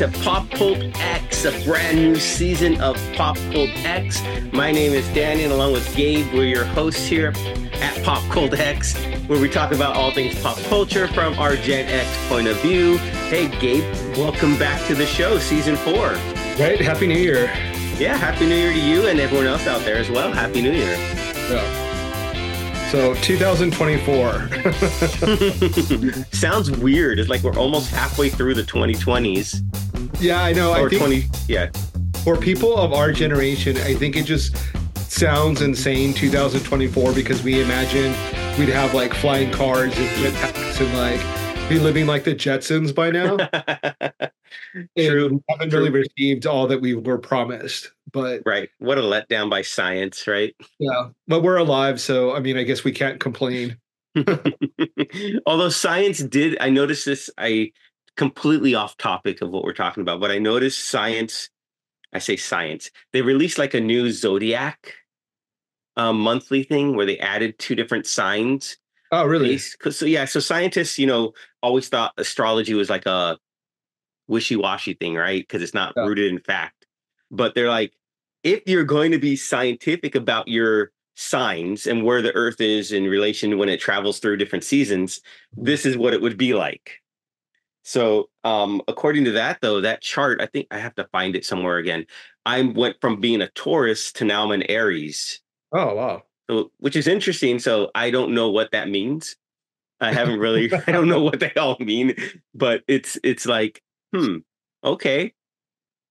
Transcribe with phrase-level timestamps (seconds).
[0.00, 4.22] to Pop Cult X, a brand new season of Pop Cult X.
[4.50, 7.34] My name is Danny, and along with Gabe, we're your hosts here
[7.74, 11.86] at Pop Cult X, where we talk about all things pop culture from our Gen
[11.86, 12.96] X point of view.
[13.28, 13.84] Hey, Gabe,
[14.16, 16.12] welcome back to the show, season four.
[16.58, 16.80] Right?
[16.80, 17.52] Happy New Year.
[17.98, 20.32] Yeah, Happy New Year to you and everyone else out there as well.
[20.32, 20.96] Happy New Year.
[21.50, 21.90] Yeah.
[22.90, 24.48] So 2024.
[26.32, 27.18] Sounds weird.
[27.18, 29.79] It's like we're almost halfway through the 2020s.
[30.20, 30.70] Yeah, I know.
[30.72, 31.70] Or I think 20, yeah.
[32.24, 34.56] for people of our generation, I think it just
[34.96, 38.12] sounds insane 2024 because we imagine
[38.58, 43.10] we'd have like flying cars and jetpacks and like be living like the Jetsons by
[43.10, 43.36] now.
[44.98, 45.26] True.
[45.26, 47.92] And we haven't really received all that we were promised.
[48.12, 48.68] But right.
[48.78, 50.54] What a letdown by science, right?
[50.78, 52.00] yeah, but we're alive.
[52.00, 53.76] So, I mean, I guess we can't complain.
[55.46, 57.70] Although science did, I noticed this, I
[58.16, 61.48] completely off topic of what we're talking about, but I noticed science,
[62.12, 64.94] I say science, they released like a new zodiac
[65.96, 68.76] um, monthly thing where they added two different signs.
[69.12, 69.58] Oh, really?
[69.58, 73.38] So yeah, so scientists, you know, always thought astrology was like a
[74.28, 75.42] wishy-washy thing, right?
[75.42, 76.04] Because it's not Yeah.
[76.04, 76.86] rooted in fact.
[77.30, 77.92] But they're like,
[78.42, 83.04] if you're going to be scientific about your signs and where the Earth is in
[83.04, 85.20] relation to when it travels through different seasons,
[85.56, 86.99] this is what it would be like.
[87.82, 91.44] So, um, according to that, though, that chart, I think I have to find it
[91.44, 92.06] somewhere again.
[92.44, 95.40] I went from being a Taurus to now I'm an Aries.
[95.72, 96.22] Oh, wow.
[96.50, 97.58] So, which is interesting.
[97.58, 99.36] So I don't know what that means.
[100.00, 100.72] I haven't really.
[100.86, 102.14] I don't know what they all mean,
[102.54, 103.82] but it's it's like,
[104.14, 104.38] hmm,
[104.82, 105.32] okay,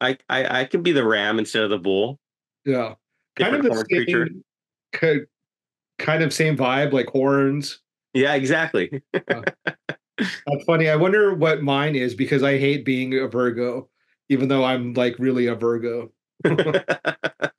[0.01, 2.19] I I, I can be the ram instead of the bull.
[2.65, 2.95] Yeah.
[3.35, 4.29] Kind Different of the of creature.
[5.01, 5.25] same,
[5.97, 7.79] kind of same vibe, like horns.
[8.13, 9.03] Yeah, exactly.
[10.19, 10.89] That's funny.
[10.89, 13.89] I wonder what mine is because I hate being a Virgo,
[14.29, 16.11] even though I'm like really a Virgo.
[16.45, 17.51] uh,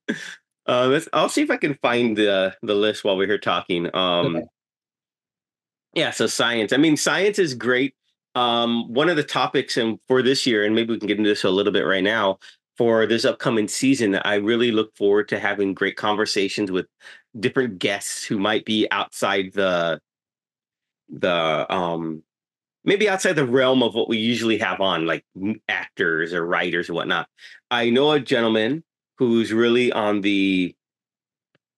[1.12, 3.94] I'll see if I can find the the list while we're here talking.
[3.94, 4.46] Um, Okay.
[5.94, 6.72] yeah, so science.
[6.72, 7.94] I mean, science is great.
[8.34, 11.28] Um, one of the topics, and for this year, and maybe we can get into
[11.30, 12.38] this a little bit right now.
[12.76, 16.86] For this upcoming season, I really look forward to having great conversations with
[17.38, 20.00] different guests who might be outside the
[21.10, 22.22] the um
[22.84, 25.24] maybe outside the realm of what we usually have on, like
[25.68, 27.28] actors or writers or whatnot.
[27.70, 28.84] I know a gentleman
[29.18, 30.74] who's really on the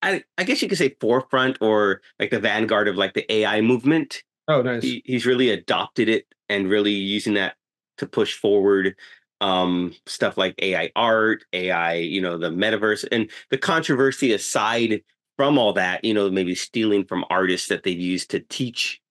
[0.03, 3.61] I, I guess you could say forefront or like the vanguard of like the AI
[3.61, 4.23] movement.
[4.49, 4.83] Oh, nice.
[4.83, 7.55] He, he's really adopted it and really using that
[7.99, 8.97] to push forward
[9.41, 15.03] um stuff like AI art, AI, you know, the metaverse and the controversy aside
[15.37, 19.02] from all that, you know, maybe stealing from artists that they've used to teach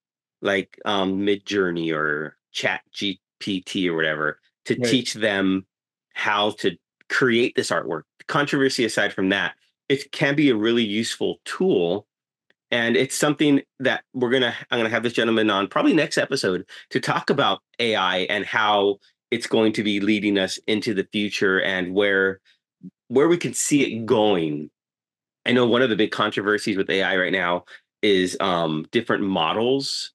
[0.41, 4.83] like um Midjourney or chat gpt or whatever to Right.
[4.83, 5.65] teach them
[6.13, 6.75] how to
[7.09, 9.53] create this artwork controversy aside from that
[9.89, 12.07] it can be a really useful tool
[12.69, 16.65] and it's something that we're gonna i'm gonna have this gentleman on probably next episode
[16.89, 18.97] to talk about ai and how
[19.31, 22.39] it's going to be leading us into the future and where
[23.07, 24.69] where we can see it going
[25.45, 27.63] i know one of the big controversies with ai right now
[28.01, 30.13] is um different models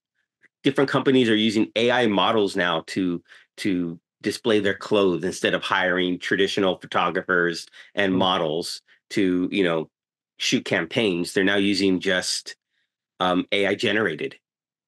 [0.67, 3.23] different companies are using ai models now to
[3.57, 8.19] to display their clothes instead of hiring traditional photographers and Mm.
[8.19, 9.89] models to you know
[10.39, 12.57] shoot campaigns they're now using just
[13.21, 14.35] um ai generated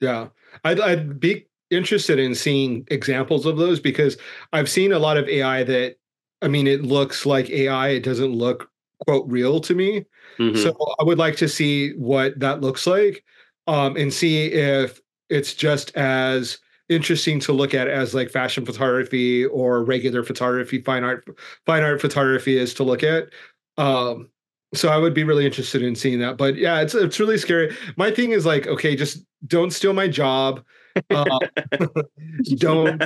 [0.00, 0.28] Yeah.
[0.64, 4.16] I'd, I'd be interested in seeing examples of those because
[4.52, 5.96] I've seen a lot of AI that,
[6.40, 7.88] I mean, it looks like AI.
[7.98, 8.70] It doesn't look,
[9.06, 10.04] quote, real to me.
[10.40, 10.56] Mhm.
[10.56, 13.24] So I would like to see what that looks like
[13.66, 16.58] um, and see if it's just as
[16.88, 21.26] interesting to look at as like fashion photography or regular photography, fine art,
[21.66, 23.28] fine art photography is to look at.
[23.76, 24.30] Um,
[24.74, 26.36] so I would be really interested in seeing that.
[26.36, 27.74] But yeah, it's it's really scary.
[27.96, 30.62] My thing is like, okay, just don't steal my job.
[31.10, 31.38] Uh,
[32.56, 33.02] don't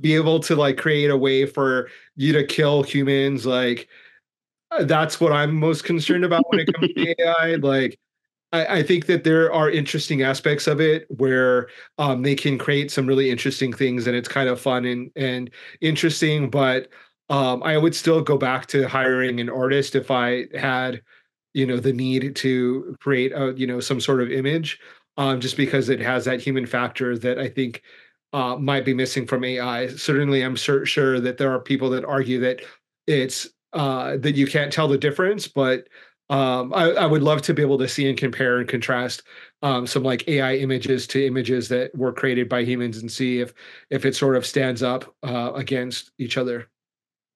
[0.00, 3.88] be able to like create a way for you to kill humans like
[4.70, 7.98] uh, that's what i'm most concerned about when it comes to ai like
[8.52, 11.68] I, I think that there are interesting aspects of it where
[11.98, 15.50] um, they can create some really interesting things and it's kind of fun and and
[15.80, 16.88] interesting but
[17.30, 21.02] um, i would still go back to hiring an artist if i had
[21.54, 24.78] you know the need to create a you know some sort of image
[25.16, 27.82] um, just because it has that human factor that i think
[28.32, 29.88] uh, might be missing from AI.
[29.88, 32.60] Certainly, I'm sur- sure that there are people that argue that
[33.06, 35.88] it's uh, that you can't tell the difference, but
[36.30, 39.22] um, I, I, would love to be able to see and compare and contrast
[39.62, 43.54] um, some like AI images to images that were created by humans and see if
[43.88, 46.68] if it sort of stands up uh, against each other.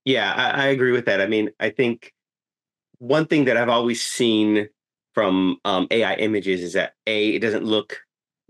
[0.05, 1.23] Yeah, I, I, agree with that.
[1.23, 2.13] I mean, I think
[2.99, 4.69] one thing that I've always seen
[5.15, 7.99] from um, AI images is that a it doesn't look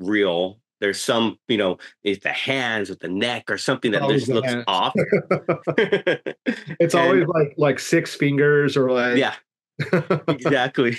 [0.00, 0.58] real.
[0.80, 4.48] There's some, you know, it's the hands with the neck or something that just looks
[4.48, 4.64] hands.
[4.66, 4.92] off.
[4.96, 9.34] it's and, always like like six fingers or like yeah
[10.28, 10.96] exactly.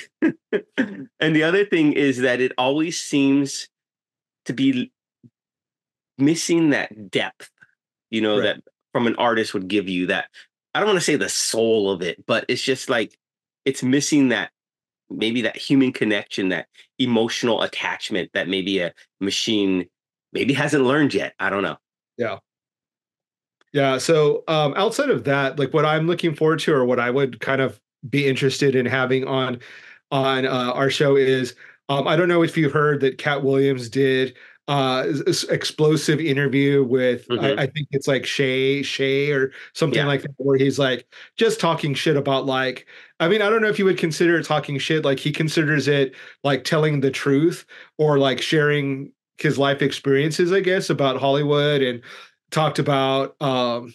[1.20, 3.68] and the other thing is that it always seems
[4.46, 4.92] to be
[6.18, 7.50] missing that depth,
[8.10, 8.44] you know, right.
[8.44, 10.26] that from an artist would give you that.
[10.74, 13.18] I don't want to say the soul of it, but it's just like
[13.66, 14.52] it's missing that
[15.10, 16.68] maybe that human connection, that
[17.00, 19.86] emotional attachment that maybe a machine
[20.32, 21.34] maybe hasn't learned yet.
[21.40, 21.78] I don't know.
[22.18, 22.40] Yeah.
[23.72, 23.98] Yeah.
[23.98, 27.40] So um, outside of that, like what I'm looking forward to, or what I would
[27.40, 27.80] kind of
[28.10, 29.60] be interested in having on
[30.12, 31.56] on uh, our show is
[31.90, 34.36] um, I don't know if you've heard that Katt Williams did
[34.70, 35.06] uh
[35.50, 37.44] explosive interview with mm-hmm.
[37.44, 40.06] I, I, think it's like Shay Shay or something yeah.
[40.06, 41.06] like that where he's like
[41.36, 42.88] just talking shit about like
[43.20, 46.16] I mean I don't know if you would consider talking shit like he considers it
[46.46, 47.66] like telling the truth
[47.98, 52.02] or like sharing his life experiences I guess about Hollywood and
[52.50, 53.94] talked about um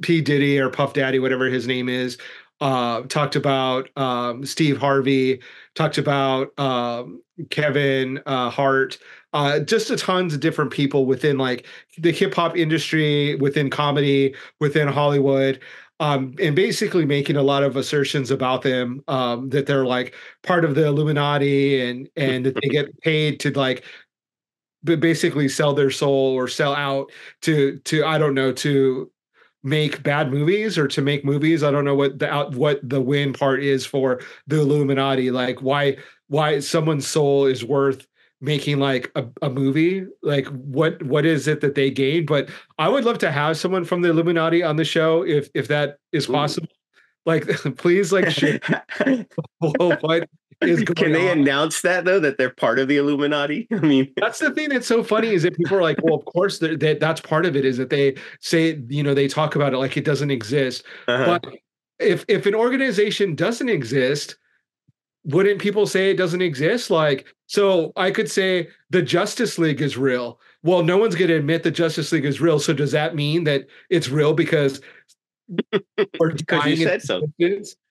[0.00, 2.16] P Diddy or Puff Daddy whatever his name is
[2.60, 5.40] uh, talked about um, Steve Harvey,
[5.74, 8.98] talked about um, Kevin uh, Hart,
[9.32, 11.66] uh, just a tons of different people within like
[11.98, 15.60] the hip hop industry, within comedy, within Hollywood.
[16.00, 20.64] Um, and basically making a lot of assertions about them um, that they're like part
[20.64, 23.84] of the Illuminati and and that they get paid to like
[24.82, 27.10] basically sell their soul or sell out
[27.42, 29.10] to to I don't know to
[29.62, 31.62] make bad movies or to make movies.
[31.62, 35.30] I don't know what the out what the win part is for the Illuminati.
[35.30, 35.96] Like why
[36.28, 38.06] why someone's soul is worth
[38.40, 42.48] making like a, a movie like what what is it that they gain but
[42.78, 45.98] i would love to have someone from the illuminati on the show if if that
[46.12, 47.30] is possible Ooh.
[47.30, 47.46] like
[47.76, 48.58] please like share
[49.58, 50.28] what
[50.62, 51.38] is Can they on.
[51.38, 53.66] announce that though that they're part of the Illuminati?
[53.72, 56.24] I mean, that's the thing that's so funny is that people are like, well, of
[56.24, 59.72] course that that's part of it is that they say you know they talk about
[59.72, 60.84] it like it doesn't exist.
[61.08, 61.38] Uh-huh.
[61.42, 61.56] But
[61.98, 64.36] if if an organization doesn't exist,
[65.24, 66.90] wouldn't people say it doesn't exist?
[66.90, 70.40] Like, so I could say the Justice League is real.
[70.62, 72.58] Well, no one's going to admit the Justice League is real.
[72.58, 74.80] So does that mean that it's real because
[76.20, 77.22] or because you said so?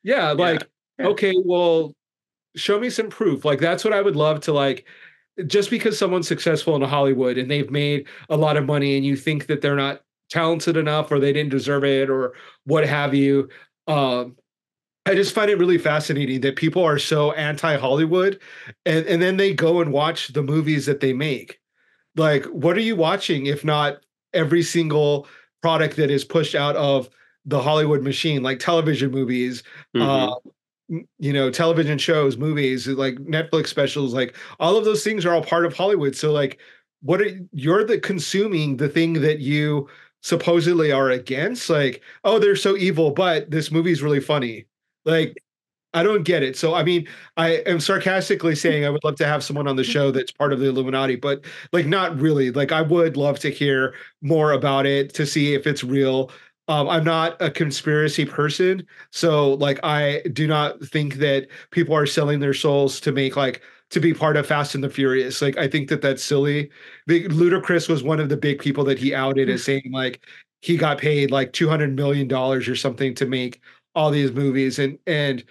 [0.04, 0.64] Yeah, like
[0.98, 1.08] yeah.
[1.08, 1.94] okay, well,
[2.56, 3.46] show me some proof.
[3.46, 4.86] Like that's what I would love to like
[5.48, 9.16] just because someone's successful in Hollywood and they've made a lot of money and you
[9.16, 12.34] think that they're not talented enough or they didn't deserve it or
[12.66, 13.50] what have you.
[13.88, 14.36] Um,
[15.06, 18.40] I just find it really fascinating that people are so anti Hollywood
[18.86, 21.60] and, and then they go and watch the movies that they make.
[22.16, 25.28] Like, what are you watching if not every single
[25.62, 27.10] product that is pushed out of
[27.46, 29.64] the Hollywood machine, like television movies,
[29.96, 30.02] mm-hmm.
[30.02, 30.36] uh,
[31.20, 35.44] you know television shows movies like netflix specials like all of those things are all
[35.44, 36.16] part of hollywood.
[36.16, 36.60] So like
[37.02, 39.88] what are you're the consuming the thing that you
[40.22, 44.66] supposedly are against like oh they're so evil but this movie's really funny.
[45.06, 45.38] Like
[45.94, 46.58] i don't get it.
[46.58, 49.84] So i mean i am sarcastically saying i would love to have someone on the
[49.84, 52.52] show that's part of the illuminati but like not really.
[52.52, 56.32] Like i would love to hear more about it to see if it's real
[56.70, 62.06] um, I'm not a conspiracy person, so like I do not think that people are
[62.08, 63.62] selling their souls to make like
[63.92, 65.42] to be part of Fast and the Furious.
[65.42, 66.70] Like I think that that's silly.
[67.08, 70.26] The, Ludacris was one of the big people that he outed as saying like
[70.62, 73.62] he got paid like 200 million dollars or something to make
[73.96, 75.44] all these movies and and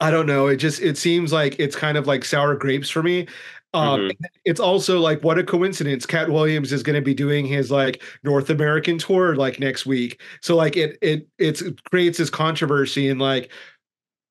[0.00, 0.48] I don't know.
[0.48, 3.28] It just it seems like it's kind of like sour grapes for me.
[3.74, 4.24] Um, mm-hmm.
[4.44, 6.04] It's also like what a coincidence.
[6.04, 10.20] Katt Williams is going to be doing his like North American tour like next week.
[10.40, 13.50] So like it it it's, it creates this controversy and like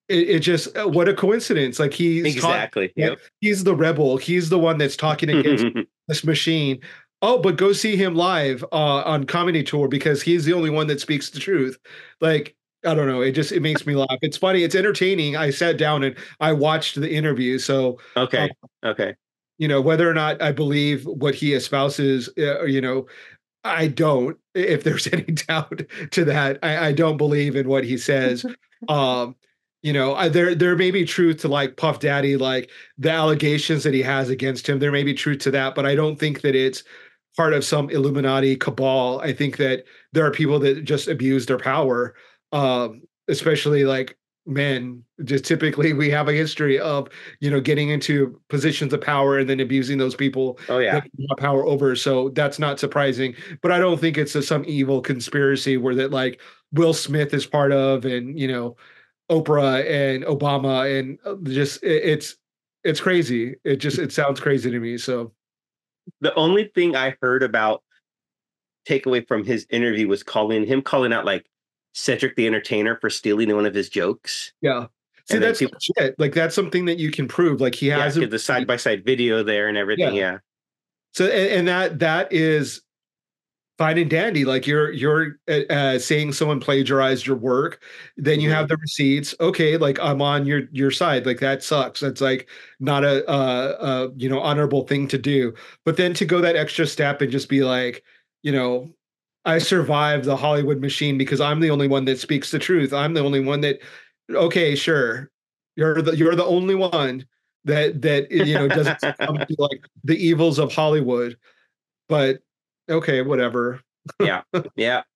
[0.10, 1.79] it, it, just uh, what a coincidence.
[1.79, 3.19] Like he's exactly talk, yep.
[3.39, 4.17] he's the rebel.
[4.17, 5.65] He's the one that's talking against
[6.07, 6.79] this machine.
[7.24, 10.88] Oh, but go see him live uh, on comedy tour because he's the only one
[10.88, 11.79] that speaks the truth.
[12.19, 12.55] Like
[12.86, 13.21] I don't know.
[13.21, 14.19] It just it makes me laugh.
[14.21, 14.63] It's funny.
[14.63, 15.36] It's entertaining.
[15.36, 17.57] I sat down and I watched the interview.
[17.57, 18.50] So okay,
[18.83, 19.15] um, okay
[19.62, 23.06] you know whether or not i believe what he espouses uh, you know
[23.63, 26.60] i don't if there's any doubt to that.
[26.63, 28.46] I, I don't believe in what he says.
[28.89, 29.36] Um
[29.84, 33.84] you know I, there there may be truth to like puff daddy like the allegations
[33.84, 34.80] that he has against him.
[34.80, 36.84] There may be truth to that but i don't think that it's
[37.38, 39.22] part of some illuminati cabal.
[39.22, 42.15] I think that there are people that just abuse their power
[42.51, 47.07] um especially like men just typically we have a history of
[47.39, 51.01] you know getting into positions of power and then abusing those people oh yeah.
[51.38, 51.95] power over.
[51.95, 56.12] So that's not surprising but i don't think it's a, some evil conspiracy where that
[56.12, 58.75] like will smith is part of and you know
[59.29, 62.36] oprah and obama and uh, just it, it's
[62.83, 63.55] it's crazy.
[63.63, 65.33] It just it sounds crazy to me so.
[66.21, 67.83] The only thing i heard about
[68.88, 71.45] takeaway from his interview was calling him calling out like
[71.93, 74.53] Cedric the Entertainer for stealing one of his jokes.
[74.62, 74.88] Yeah.
[75.25, 76.15] See, and that's people, shit.
[76.17, 77.62] Like that's something that you can prove.
[77.62, 80.15] Like he has yeah, the side by side video there and everything.
[80.15, 80.31] Yeah.
[80.31, 80.38] yeah.
[81.13, 82.81] So and, and, that that is
[83.77, 84.45] fine and dandy.
[84.45, 87.81] Like you're you're uh, uh, saying someone plagiarized your work,
[88.17, 88.55] then you mm-hmm.
[88.55, 89.36] have the receipts.
[89.39, 91.25] Okay, like I'm on your your side.
[91.25, 92.00] Like that sucks.
[92.00, 95.53] That's like not a, a, a you know honorable thing to do.
[95.86, 98.03] But then to go that extra step and just be like,
[98.43, 98.89] you know,
[99.45, 102.93] I survived the Hollywood machine because I'm the only one that speaks the truth.
[102.93, 103.79] I'm the only one that
[104.29, 105.29] okay, sure.
[105.75, 107.25] You're the you're the only one
[107.65, 111.38] that that you know doesn't come to like the evils of Hollywood.
[112.07, 112.39] But
[112.89, 113.81] okay, whatever.
[114.19, 114.41] yeah.
[114.75, 115.03] Yeah.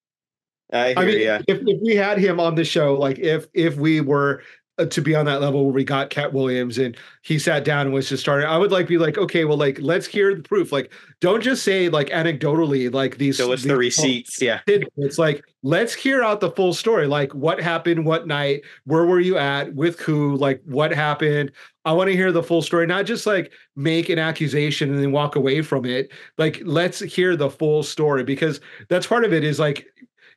[0.73, 4.01] I, I mean, if, if we had him on the show, like if if we
[4.01, 4.41] were
[4.77, 7.85] Uh, to be on that level where we got Katt Williams and he sat down
[7.85, 8.45] and was just starting.
[8.45, 10.73] I would like be like, okay, well, like let's hear the proof.
[10.73, 10.91] Like,
[11.21, 13.39] don't just say like anecdotally, like these.
[13.39, 14.41] Us these the receipts.
[14.41, 17.07] Yeah, it's like let's hear out the full story.
[17.07, 18.05] Like, what happened?
[18.05, 18.63] What night?
[18.83, 19.73] Where were you at?
[19.73, 20.35] With who?
[20.35, 21.53] Like, what happened?
[21.85, 25.11] I want to hear the full story, not just like make an accusation and then
[25.13, 26.11] walk away from it.
[26.37, 29.45] Like, let's hear the full story because that's part of it.
[29.45, 29.87] Is like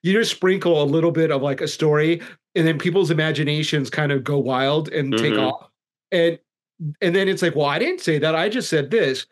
[0.02, 2.20] you just sprinkle a little bit of like a story
[2.54, 5.22] and then people's imaginations kind of go wild and mm-hmm.
[5.22, 5.68] take off
[6.12, 6.38] and
[7.00, 9.26] and then it's like well i didn't say that i just said this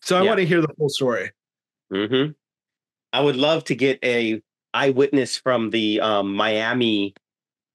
[0.00, 0.28] so i yeah.
[0.28, 1.30] want to hear the full story
[1.92, 2.32] mm-hmm.
[3.12, 4.40] i would love to get a
[4.74, 7.14] eyewitness from the um, miami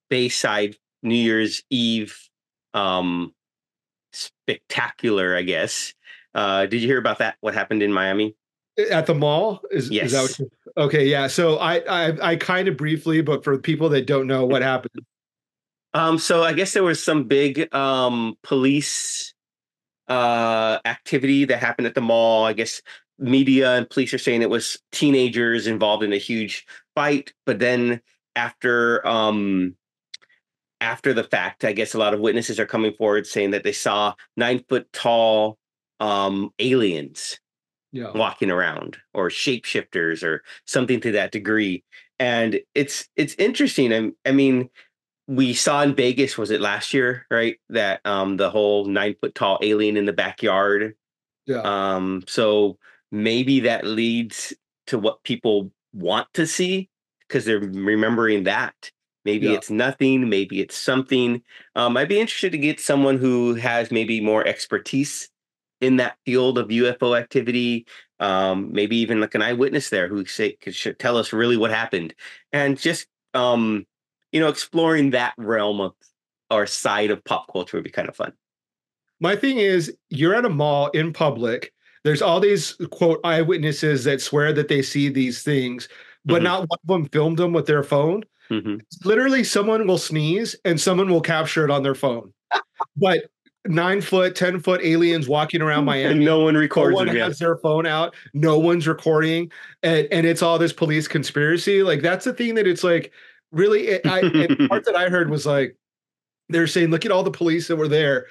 [0.10, 2.17] bayside new year's eve
[2.74, 3.34] um,
[4.12, 5.93] spectacular i guess
[6.36, 8.36] uh, did you hear about that what happened in miami
[8.91, 9.62] at the mall?
[9.72, 10.07] Is, yes.
[10.07, 13.57] is that what you, okay yeah so I, I i kind of briefly but for
[13.57, 15.05] people that don't know what happened.
[15.93, 19.34] Um so i guess there was some big um police
[20.07, 22.46] uh activity that happened at the mall.
[22.46, 22.81] I guess
[23.19, 26.65] media and police are saying it was teenagers involved in a huge
[26.96, 28.00] fight but then
[28.36, 29.75] after um
[30.81, 33.72] after the fact i guess a lot of witnesses are coming forward saying that they
[33.72, 35.57] saw nine foot tall
[36.00, 37.39] um aliens
[37.91, 38.12] yeah.
[38.13, 41.84] walking around or shapeshifters or something to that degree.
[42.20, 44.70] And it's it's interesting I, I mean
[45.27, 49.36] we saw in vegas was it last year right that um the whole nine foot
[49.36, 50.96] tall alien in the backyard?
[51.46, 51.62] Yeah.
[51.62, 52.77] Um so
[53.12, 54.53] maybe that leads
[54.88, 56.89] to what people want to see
[57.27, 58.91] because they're remembering that.
[59.25, 59.53] Maybe yeah.
[59.53, 61.41] it's nothing maybe it's something.
[61.75, 65.29] Um i'd be interested to get someone who has maybe more expertise
[65.81, 67.86] in that field of UFO activity,
[68.19, 72.13] um, maybe even like an eyewitness there who say could tell us really what happened,
[72.51, 73.86] and just um,
[74.31, 75.93] you know exploring that realm of
[76.50, 78.34] or side of pop culture would be kind of fun.
[79.19, 81.74] My thing is, you're at a mall in public.
[82.03, 85.89] There's all these quote eyewitnesses that swear that they see these things,
[86.25, 86.43] but mm-hmm.
[86.43, 88.24] not one of them filmed them with their phone.
[88.50, 88.77] Mm-hmm.
[89.03, 92.34] Literally, someone will sneeze and someone will capture it on their phone.
[92.96, 93.25] but
[93.67, 96.13] nine foot, ten foot aliens walking around Miami.
[96.13, 96.91] And no one records.
[96.91, 98.15] No one has their phone out.
[98.33, 99.51] No one's recording,
[99.83, 101.83] and and it's all this police conspiracy.
[101.83, 103.12] Like that's the thing that it's like
[103.51, 103.88] really.
[103.88, 105.75] It, I, the part that I heard was like
[106.50, 108.27] they're saying, look at all the police that were there.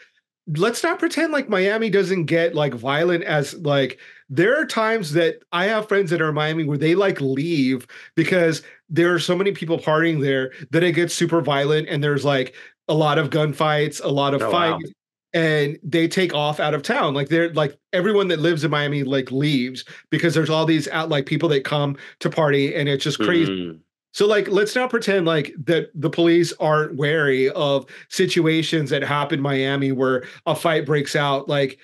[0.57, 5.43] Let's not pretend like Miami doesn't get like violent as like there are times that
[5.53, 9.37] I have friends that are in Miami where they like leave because there are so
[9.37, 12.55] many people partying there that it gets super violent and there's like
[12.87, 14.85] a lot of gunfights, a lot of oh, fights.
[14.85, 14.93] Wow
[15.33, 17.15] and they take off out of town.
[17.15, 21.09] Like they're like everyone that lives in Miami like leaves because there's all these out
[21.09, 23.53] like people that come to party and it's just crazy.
[23.53, 23.81] Mm.
[24.13, 29.41] So like let's not pretend like that the police aren't wary of situations that happen
[29.41, 31.49] in Miami where a fight breaks out.
[31.49, 31.79] Like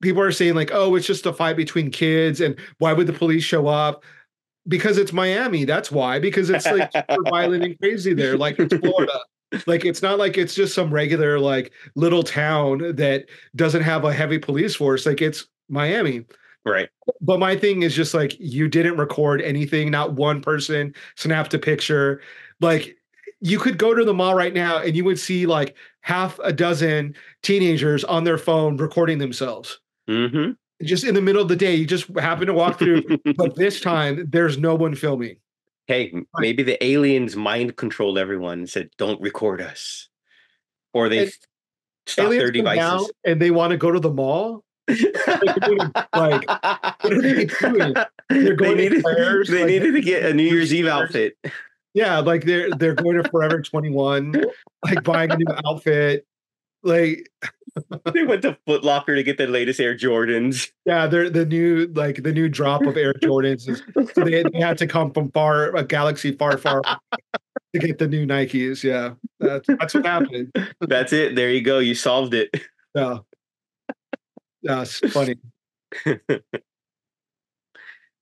[0.00, 3.12] people are saying like, oh, it's just a fight between kids and why would the
[3.12, 4.02] police show up?
[4.66, 5.66] Because it's Miami.
[5.66, 6.18] That's why.
[6.20, 6.90] Because it's like
[7.28, 9.20] violent and crazy there, like it's Florida
[9.66, 14.12] like it's not like it's just some regular like little town that doesn't have a
[14.12, 16.24] heavy police force like it's miami.
[16.66, 16.88] Right.
[17.20, 21.58] But my thing is just like you didn't record anything not one person snapped a
[21.58, 22.22] picture.
[22.60, 22.96] Like
[23.40, 26.52] you could go to the mall right now and you would see like half a
[26.52, 29.80] dozen teenagers on their phone recording themselves.
[30.08, 30.52] Mm-hmm.
[30.84, 33.02] just in the middle of the day you just happen to walk through
[33.38, 35.36] but this time there's no one filming
[35.86, 40.08] hey, maybe the aliens mind controlled everyone and said, "Don't record us,"
[40.92, 41.30] or they
[42.06, 44.64] stop their devices and they want to go to the mall.
[44.88, 47.94] like, what are they doing?
[48.28, 51.36] They're going they needed, to they like, needed to get a New Year's Eve outfit.
[51.94, 54.44] Yeah, like they're they're going to Forever 21,
[54.84, 56.26] like buying a new outfit.
[56.82, 57.30] Like
[58.12, 60.70] they went to Foot Locker to get the latest Air Jordans.
[60.84, 63.68] Yeah, they're the new like the new drop of Air Jordans.
[63.68, 63.82] Is,
[64.14, 68.08] so they, they had to come from far a galaxy far, far to get the
[68.08, 68.82] new Nikes.
[68.82, 70.52] Yeah, that's that's what happened.
[70.80, 71.34] That's it.
[71.34, 71.78] There you go.
[71.78, 72.50] You solved it.
[72.94, 73.18] Yeah,
[74.62, 75.36] that's funny.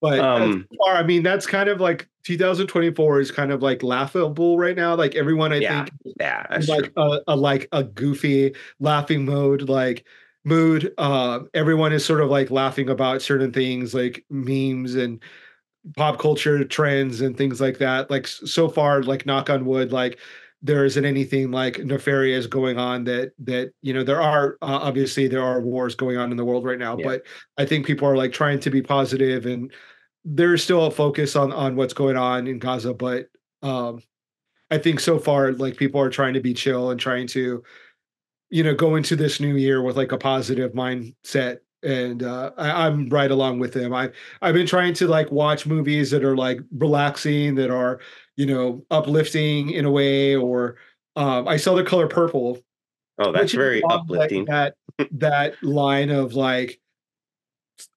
[0.03, 4.57] But um, far, I mean, that's kind of like 2024 is kind of like laughable
[4.57, 4.95] right now.
[4.95, 10.05] Like everyone, I yeah, think, yeah, like a, a, like a goofy laughing mode, like
[10.43, 10.93] mood.
[10.97, 15.23] Uh, everyone is sort of like laughing about certain things, like memes and
[15.95, 18.11] pop culture trends and things like that.
[18.11, 20.19] Like so far, like knock on wood, like
[20.65, 25.27] there isn't anything like nefarious going on that that you know there are uh, obviously
[25.27, 27.05] there are wars going on in the world right now yeah.
[27.05, 27.23] but
[27.57, 29.71] i think people are like trying to be positive and
[30.25, 33.27] there's still a focus on on what's going on in Gaza, but
[33.61, 34.01] um,
[34.71, 37.63] I think so far like people are trying to be chill and trying to,
[38.49, 41.57] you know, go into this new year with like a positive mindset.
[41.83, 43.93] And uh, I, I'm right along with them.
[43.93, 47.99] I I've been trying to like watch movies that are like relaxing, that are
[48.35, 50.35] you know uplifting in a way.
[50.35, 50.77] Or
[51.15, 52.59] um, I saw the color purple.
[53.19, 54.45] Oh, that's very uplifting.
[54.45, 56.79] Like that that line of like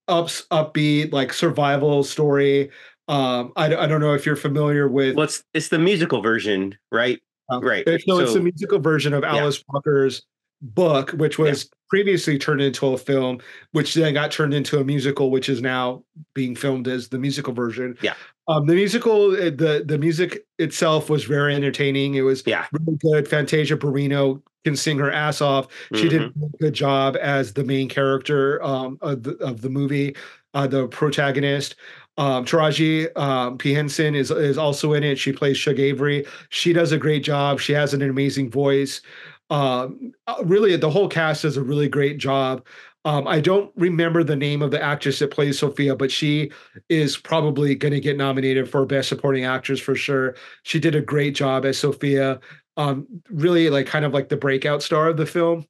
[0.09, 2.71] ups upbeat like survival story.
[3.09, 5.14] Um, I, I don't know if you're familiar with.
[5.14, 7.21] Well, it's, it's the musical version, right?
[7.49, 7.85] Um, right.
[7.87, 9.64] So, so it's the musical version of Alice yeah.
[9.69, 10.23] Walker's
[10.61, 11.71] book, which was.
[11.88, 13.40] Previously turned into a film,
[13.73, 16.02] which then got turned into a musical, which is now
[16.35, 17.97] being filmed as the musical version.
[18.02, 18.14] Yeah.
[18.49, 22.14] Um, the musical, eh, the the music itself was very entertaining.
[22.14, 22.66] It was yeah.
[22.73, 23.28] really good.
[23.28, 25.68] Fantasia Barrino can sing her ass off.
[25.94, 26.09] She mm-hmm.
[26.09, 30.16] did a good job as the main character um, of, the, of the movie,
[30.55, 31.77] uh, the protagonist.
[32.18, 33.75] Um, Taraji um, P.
[33.75, 35.18] Henson is is also in it.
[35.18, 36.25] She plays Shug Avery.
[36.49, 37.61] She does a great job.
[37.61, 39.03] She has an amazing voice.
[39.50, 42.66] Um, uh, really, the whole cast does a really great job.
[43.04, 46.50] Um, I don't remember the name of the actress that plays Sophia, but she
[46.88, 50.35] is probably going to get nominated for Best Supporting Actress for sure.
[50.64, 52.40] She did a great job as Sophia
[52.76, 55.64] um, really like kind of like the breakout star of the film.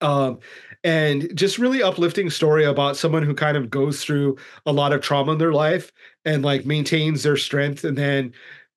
[0.00, 0.38] Um,
[0.84, 5.00] and just really uplifting story about someone who kind of goes through a lot of
[5.00, 5.90] trauma in their life
[6.24, 8.32] and like maintains their strength and then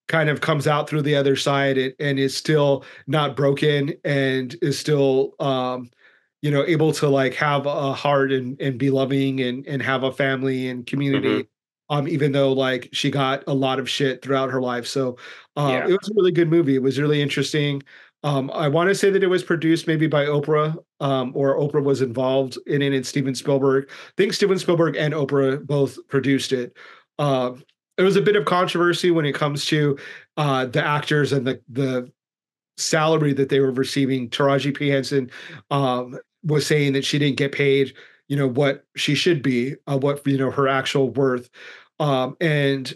[0.08, 4.56] kind of comes out through the other side and, and is still not broken and
[4.62, 5.90] is still um,
[6.42, 10.02] you know able to like have a heart and, and be loving and, and have
[10.02, 11.40] a family and community mm-hmm
[11.92, 14.86] um, even though like she got a lot of shit throughout her life.
[14.86, 15.18] So
[15.56, 15.88] uh, yeah.
[15.88, 16.74] it was a really good movie.
[16.74, 17.82] It was really interesting.
[18.24, 21.84] Um, I want to say that it was produced maybe by Oprah, um, or Oprah
[21.84, 23.90] was involved in it, and Steven Spielberg.
[23.90, 26.76] I think Steven Spielberg and Oprah both produced it.
[27.18, 27.52] Uh,
[27.96, 29.98] there was a bit of controversy when it comes to
[30.36, 32.10] uh, the actors and the the
[32.76, 34.28] salary that they were receiving.
[34.30, 35.30] Taraji P Henson
[35.70, 37.94] um, was saying that she didn't get paid,
[38.28, 41.50] you know, what she should be, uh, what you know her actual worth.
[42.00, 42.92] Um, and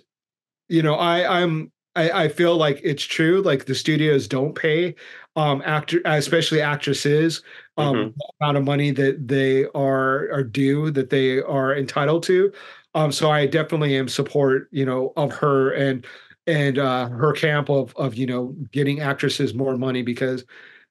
[0.69, 3.43] you know, I I'm I, I feel like it's true.
[3.43, 4.95] Like the studios don't pay
[5.37, 7.43] um actor, especially actresses,
[7.77, 8.11] um mm-hmm.
[8.17, 12.53] the amount of money that they are are due that they are entitled to.
[12.97, 16.05] Um, so I definitely am support, you know, of her and
[16.49, 20.45] and uh her camp of of you know getting actresses more money because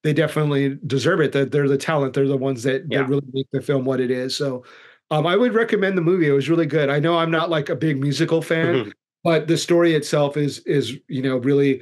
[0.03, 1.31] they definitely deserve it.
[1.31, 2.99] That they're the talent, they're the ones that, yeah.
[2.99, 4.35] that really make the film what it is.
[4.35, 4.63] So
[5.09, 6.27] um, I would recommend the movie.
[6.27, 6.89] It was really good.
[6.89, 8.89] I know I'm not like a big musical fan, mm-hmm.
[9.23, 11.81] but the story itself is is you know really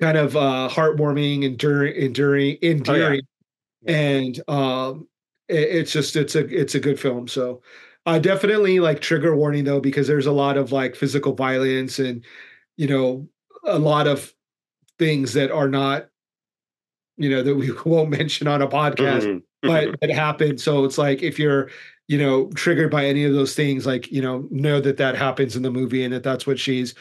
[0.00, 3.96] kind of uh, heartwarming, enduring, enduring, endearing, oh, yeah.
[3.96, 5.08] and um,
[5.48, 7.26] it, it's just it's a it's a good film.
[7.26, 7.62] So
[8.06, 12.24] uh, definitely like trigger warning though because there's a lot of like physical violence and
[12.76, 13.28] you know
[13.64, 14.34] a lot of
[14.98, 16.08] things that are not
[17.16, 19.38] you know that we won't mention on a podcast mm-hmm.
[19.62, 21.68] but it happened so it's like if you're
[22.12, 25.56] you know, triggered by any of those things, like, you know, know that that happens
[25.56, 26.94] in the movie and that that's what she's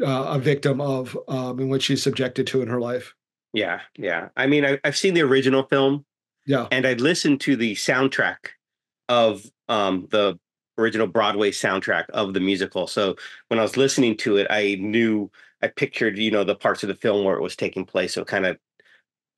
[0.00, 3.14] uh, a victim of um, and what she's subjected to in her life.
[3.52, 3.80] Yeah.
[3.98, 4.28] Yeah.
[4.38, 6.06] I mean, I, I've seen the original film.
[6.46, 6.66] Yeah.
[6.70, 8.36] And I'd listened to the soundtrack
[9.10, 10.38] of um, the
[10.78, 12.86] original Broadway soundtrack of the musical.
[12.86, 13.16] So
[13.48, 15.30] when I was listening to it, I knew,
[15.62, 18.14] I pictured, you know, the parts of the film where it was taking place.
[18.14, 18.58] So kind of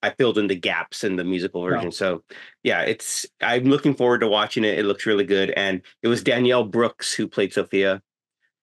[0.02, 1.90] I filled in the gaps in the musical version.
[1.90, 2.22] So
[2.62, 4.78] yeah, it's I'm looking forward to watching it.
[4.78, 5.50] It looks really good.
[5.50, 8.02] And it was Danielle Brooks who played Sophia.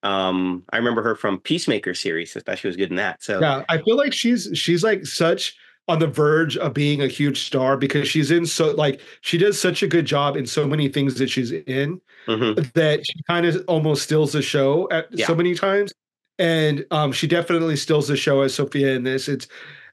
[0.04, 2.36] Um, I remember her from Peacemaker series.
[2.36, 3.24] I thought she was good in that.
[3.24, 5.58] So yeah, I feel like she's she's like such
[5.88, 9.60] on the verge of being a huge star because she's in so like she does
[9.60, 12.62] such a good job in so many things that she's in mm-hmm.
[12.74, 15.28] that she kind of almost steals the show at yeah.
[15.28, 15.94] so many times
[16.40, 19.48] and um, she definitely steals the show as sophia in this it's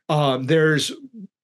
[0.09, 0.93] um, there's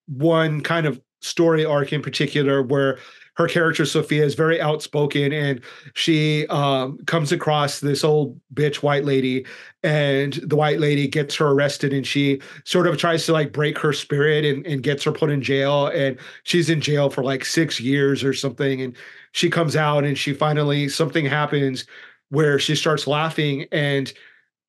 [0.06, 2.98] one kind of story arc in particular where
[3.36, 5.60] her character Sophia is very outspoken and
[5.94, 9.46] she um, comes across this old bitch white lady
[9.82, 13.78] and the white lady gets her arrested and she sort of tries to like break
[13.78, 17.44] her spirit and, and gets her put in jail and she's in jail for like
[17.44, 18.96] six years or something and
[19.32, 21.84] she comes out and she finally something happens
[22.30, 24.12] where she starts laughing and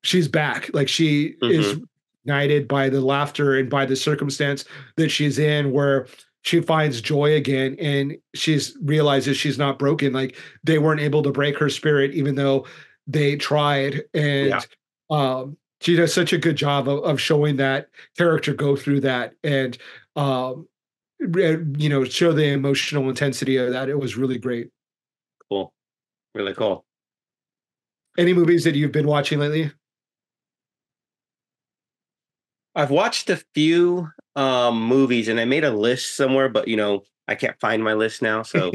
[0.02, 1.60] she's back like she mm-hmm.
[1.60, 1.80] is
[2.24, 6.06] ignited by the laughter and by the circumstance that she's in where
[6.42, 11.32] she finds joy again and she's realizes she's not broken like they weren't able to
[11.32, 12.66] break her spirit even though
[13.06, 14.60] they tried and yeah.
[15.10, 19.32] um she does such a good job of, of showing that character go through that
[19.42, 19.78] and
[20.16, 20.66] um
[21.20, 23.88] you know show the emotional intensity of that.
[23.88, 24.70] It was really great.
[25.48, 25.72] Cool.
[26.34, 26.84] Really cool.
[28.16, 29.72] Any movies that you've been watching lately?
[32.74, 37.02] I've watched a few um, movies, and I made a list somewhere, but you know,
[37.26, 38.44] I can't find my list now.
[38.44, 38.70] So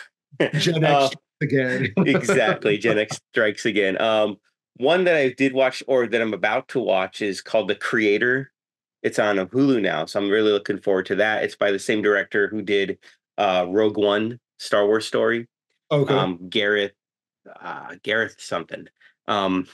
[0.54, 1.10] Gen X uh,
[1.42, 1.92] again.
[1.98, 4.00] exactly, Gen X strikes again.
[4.00, 4.36] Um,
[4.76, 8.52] one that I did watch, or that I'm about to watch, is called The Creator.
[9.02, 11.42] It's on Hulu now, so I'm really looking forward to that.
[11.42, 12.98] It's by the same director who did
[13.36, 15.48] uh, Rogue One, Star Wars story.
[15.90, 16.14] Okay.
[16.14, 16.92] Um, Gareth,
[17.60, 18.86] uh, Gareth something.
[19.26, 19.66] Um,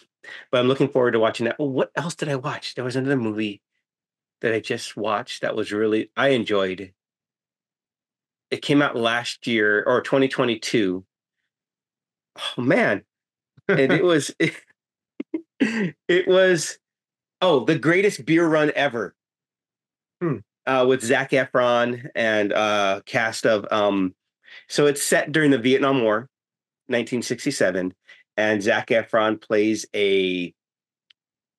[0.50, 1.56] but I'm looking forward to watching that.
[1.58, 2.74] Oh, what else did I watch?
[2.74, 3.60] There was another movie
[4.44, 6.92] that I just watched that was really I enjoyed.
[8.50, 11.02] It came out last year or 2022.
[12.36, 13.04] Oh man.
[13.68, 14.54] And it was it,
[16.08, 16.78] it was
[17.40, 19.14] oh, the greatest beer run ever.
[20.20, 20.36] Hmm.
[20.66, 24.14] Uh, with Zac Efron and uh cast of um
[24.68, 26.28] so it's set during the Vietnam War,
[26.88, 27.94] 1967,
[28.36, 30.52] and Zac Efron plays a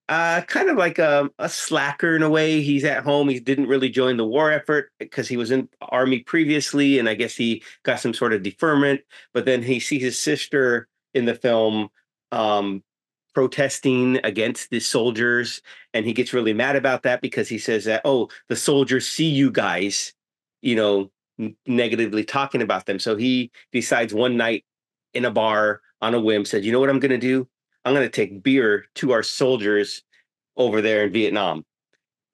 [0.07, 2.61] uh, kind of like a, a, slacker in a way.
[2.61, 3.27] He's at home.
[3.27, 7.15] He didn't really join the war effort because he was in army previously, and I
[7.15, 9.01] guess he got some sort of deferment.
[9.33, 11.89] But then he sees his sister in the film
[12.31, 12.83] um,
[13.33, 15.61] protesting against the soldiers,
[15.93, 19.29] and he gets really mad about that because he says that oh, the soldiers see
[19.29, 20.13] you guys,
[20.61, 22.99] you know, n- negatively talking about them.
[22.99, 24.65] So he decides one night
[25.15, 27.47] in a bar on a whim, said, you know what I'm going to do?
[27.85, 30.03] I'm going to take beer to our soldiers
[30.57, 31.63] over there in Vietnam.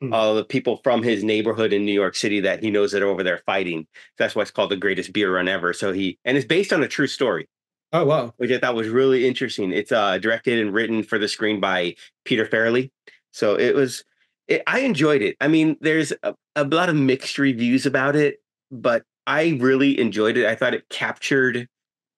[0.01, 0.15] Mm.
[0.15, 3.07] All the people from his neighborhood in New York City that he knows that are
[3.07, 3.85] over there fighting.
[4.17, 5.73] That's why it's called the greatest beer run ever.
[5.73, 7.47] So he and it's based on a true story.
[7.93, 8.33] Oh wow!
[8.37, 9.71] Which I thought was really interesting.
[9.71, 12.89] It's uh, directed and written for the screen by Peter Farrelly.
[13.31, 14.03] So it was.
[14.47, 15.35] It, I enjoyed it.
[15.39, 18.37] I mean, there's a, a lot of mixed reviews about it,
[18.71, 20.47] but I really enjoyed it.
[20.47, 21.67] I thought it captured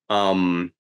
[0.10, 0.72] um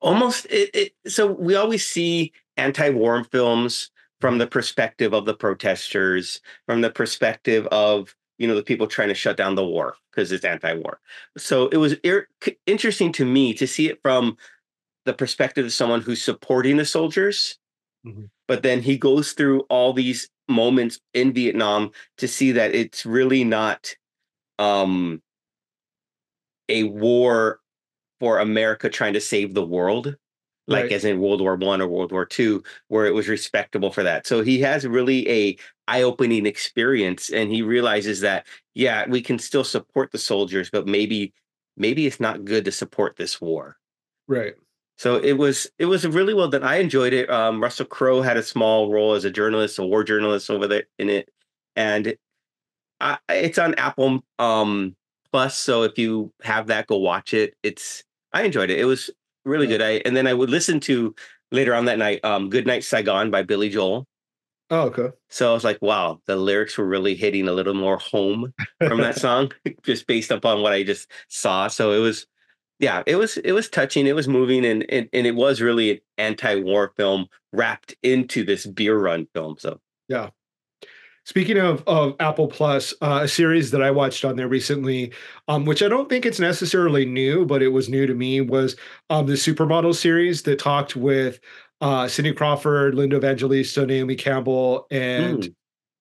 [0.00, 6.40] almost it, it, so we always see anti-war films from the perspective of the protesters
[6.66, 10.30] from the perspective of you know the people trying to shut down the war because
[10.32, 11.00] it's anti-war
[11.36, 12.28] so it was ir-
[12.66, 14.36] interesting to me to see it from
[15.04, 17.58] the perspective of someone who's supporting the soldiers
[18.06, 18.24] mm-hmm.
[18.46, 23.44] but then he goes through all these moments in vietnam to see that it's really
[23.44, 23.94] not
[24.58, 25.20] um
[26.68, 27.60] a war
[28.20, 30.16] for America trying to save the world,
[30.66, 30.92] like right.
[30.92, 34.26] as in World War One or World War Two, where it was respectable for that.
[34.26, 39.64] So he has really a eye-opening experience, and he realizes that yeah, we can still
[39.64, 41.32] support the soldiers, but maybe
[41.76, 43.76] maybe it's not good to support this war.
[44.26, 44.54] Right.
[44.98, 46.64] So it was it was really well done.
[46.64, 47.30] I enjoyed it.
[47.30, 50.84] Um, Russell Crowe had a small role as a journalist, a war journalist over there
[50.98, 51.28] in it,
[51.76, 52.16] and
[53.00, 54.96] I, it's on Apple um,
[55.32, 55.56] Plus.
[55.56, 57.54] So if you have that, go watch it.
[57.62, 58.78] It's I enjoyed it.
[58.78, 59.10] It was
[59.44, 59.82] really good.
[59.82, 61.14] I and then I would listen to
[61.50, 64.06] later on that night, um, "Good Night Saigon" by Billy Joel.
[64.70, 65.08] Oh, okay.
[65.30, 68.52] So I was like, wow, the lyrics were really hitting a little more home
[68.86, 71.68] from that song, just based upon what I just saw.
[71.68, 72.26] So it was,
[72.78, 75.90] yeah, it was it was touching, it was moving, and and, and it was really
[75.92, 79.56] an anti-war film wrapped into this beer run film.
[79.58, 80.30] So yeah,
[81.28, 85.12] Speaking of, of Apple Plus, uh, a series that I watched on there recently,
[85.46, 88.76] um, which I don't think it's necessarily new, but it was new to me, was
[89.10, 91.38] um, the Supermodel series that talked with
[91.82, 95.54] uh, Cindy Crawford, Linda Evangelista, Naomi Campbell, and mm.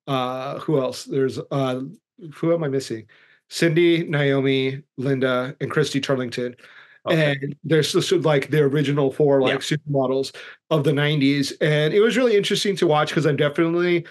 [0.07, 1.03] uh, who else?
[1.03, 1.81] There's uh,
[2.33, 3.05] who am I missing?
[3.49, 6.55] Cindy, Naomi, Linda, and Christy Turlington.
[7.05, 7.37] Okay.
[7.41, 9.77] And there's sort of like the original four like yeah.
[9.77, 10.35] supermodels
[10.69, 11.53] of the 90s.
[11.61, 14.05] And it was really interesting to watch because I'm definitely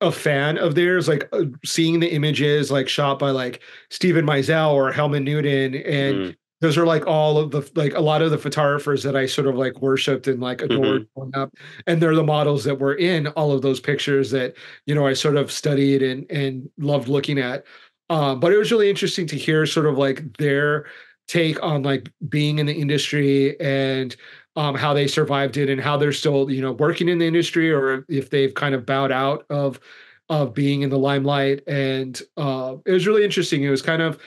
[0.00, 4.72] a fan of theirs, like uh, seeing the images like shot by like Steven Meisel
[4.72, 8.30] or Helmut Newton and mm those are like all of the like a lot of
[8.30, 11.20] the photographers that I sort of like worshipped and like adored mm-hmm.
[11.20, 11.52] growing up,
[11.86, 14.54] and they're the models that were in all of those pictures that
[14.86, 17.64] you know I sort of studied and and loved looking at.
[18.08, 20.86] Um, but it was really interesting to hear sort of like their
[21.26, 24.16] take on like being in the industry and
[24.56, 27.72] um, how they survived it and how they're still you know working in the industry
[27.72, 29.80] or if they've kind of bowed out of
[30.28, 34.18] of being in the limelight and uh, it was really interesting it was kind of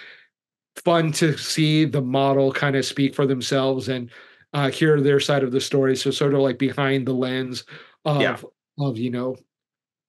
[0.83, 4.11] fun to see the model kind of speak for themselves and
[4.53, 5.95] uh, hear their side of the story.
[5.95, 7.63] So sort of like behind the lens
[8.05, 8.37] of yeah.
[8.79, 9.35] of you know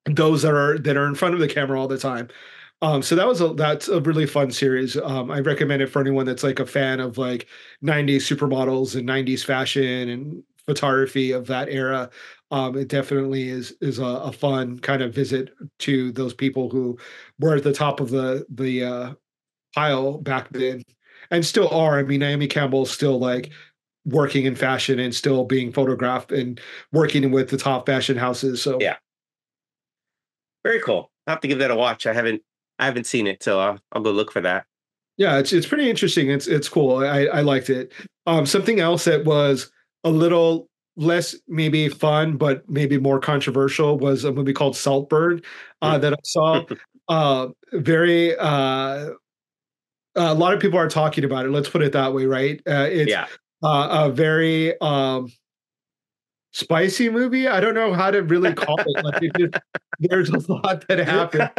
[0.07, 2.29] those that are that are in front of the camera all the time.
[2.81, 4.97] Um, so that was a that's a really fun series.
[4.97, 7.49] Um, I recommend it for anyone that's like a fan of like
[7.85, 12.09] 90s supermodels and 90s fashion and photography of that era.
[12.51, 16.97] Um, it definitely is is a, a, fun kind of visit to those people who
[17.39, 19.15] were at the top of the the uh,
[19.75, 20.83] pile back then
[21.31, 21.99] and still are.
[21.99, 23.51] I mean, Naomi Campbell is still like
[24.05, 26.61] working in fashion and still being photographed and
[26.93, 28.63] working with the top fashion houses.
[28.63, 28.97] So yeah,
[30.65, 31.11] very cool.
[31.27, 32.07] I have to give that a watch.
[32.07, 32.43] I haven't
[32.79, 34.67] I haven't seen it, so I'll, I'll go look for that.
[35.17, 36.31] Yeah, it's it's pretty interesting.
[36.31, 36.99] It's it's cool.
[36.99, 37.93] I I liked it.
[38.27, 39.71] Um, something else that was
[40.05, 45.43] a little less maybe fun, but maybe more controversial was a movie called Saltburn
[45.83, 46.01] uh, mm.
[46.03, 46.65] that I saw.
[47.09, 49.11] uh, very uh,
[50.15, 51.51] a lot of people are talking about it.
[51.51, 52.61] Let's put it that way, right?
[52.67, 53.27] Uh, it's yeah.
[53.63, 55.33] uh, a very um,
[56.53, 57.49] spicy movie.
[57.49, 59.05] I don't know how to really call it.
[59.05, 59.55] Like it just,
[60.01, 61.51] there's a lot that happened.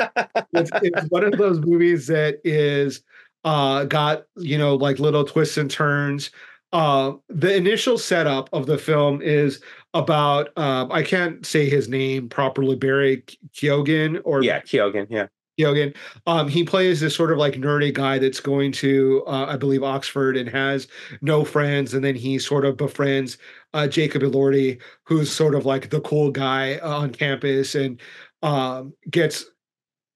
[0.53, 3.01] It's, it's, one of those movies that is
[3.43, 6.31] uh, got you know like little twists and turns.
[6.71, 9.61] Uh, the initial setup of the film is
[9.93, 13.23] about um, I can't say his name properly, Barry
[13.53, 15.27] Keoghan or yeah, Keoghan, yeah.
[15.59, 15.95] Keoghan.
[16.27, 19.83] Um, he plays this sort of like nerdy guy that's going to, uh, I believe,
[19.83, 20.87] Oxford and has
[21.21, 23.37] no friends, and then he sort of befriends
[23.73, 27.99] uh, Jacob Elordi, who's sort of like the cool guy on campus, and
[28.41, 29.45] um, gets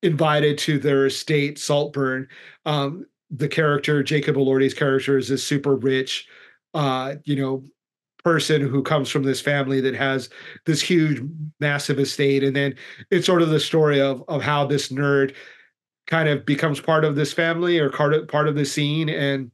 [0.02, 2.28] invited to their estate, Saltburn.
[2.66, 6.28] Um, the character Jacob Elordi's character is this super rich,
[6.74, 7.64] uh, you know,
[8.24, 10.30] person who comes from this family that has
[10.66, 11.22] this huge
[11.60, 12.44] massive estate.
[12.44, 12.76] And then
[13.12, 15.36] it's sort of the story of of how this nerd
[16.08, 19.52] kind of becomes part of this family or part of part of the scene and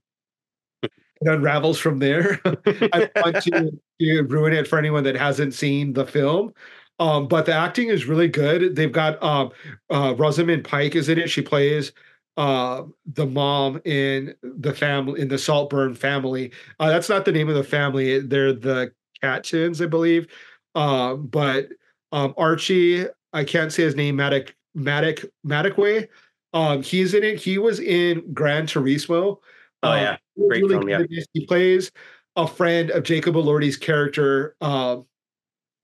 [0.83, 0.91] it
[1.27, 2.39] unravels from there.
[2.45, 6.53] I want to, to ruin it for anyone that hasn't seen the film.
[6.99, 8.75] Um, but the acting is really good.
[8.75, 9.51] They've got um,
[9.89, 11.29] uh, rosamund pike is in it.
[11.29, 11.91] She plays
[12.37, 16.51] uh, the mom in the family in the Saltburn family.
[16.79, 18.19] Uh, that's not the name of the family.
[18.19, 20.27] They're the Catchins, I believe.
[20.75, 21.69] Uh, but
[22.11, 24.17] um, Archie, I can't say his name.
[24.17, 26.07] Matic Matic Madekwe.
[26.53, 27.39] Um, he's in it.
[27.39, 29.37] He was in Gran Turismo.
[29.83, 31.23] Oh yeah, um, great really film, yeah.
[31.33, 31.91] He plays
[32.35, 35.05] a friend of Jacob Elordi's character, um,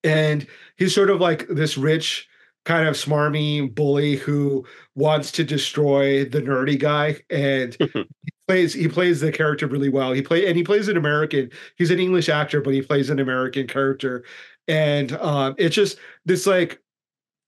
[0.03, 2.27] and he's sort of like this rich
[2.65, 8.87] kind of smarmy bully who wants to destroy the nerdy guy and he plays he
[8.87, 10.11] plays the character really well.
[10.11, 13.19] He play and he plays an american he's an english actor but he plays an
[13.19, 14.23] american character.
[14.67, 16.81] And um, it's just this like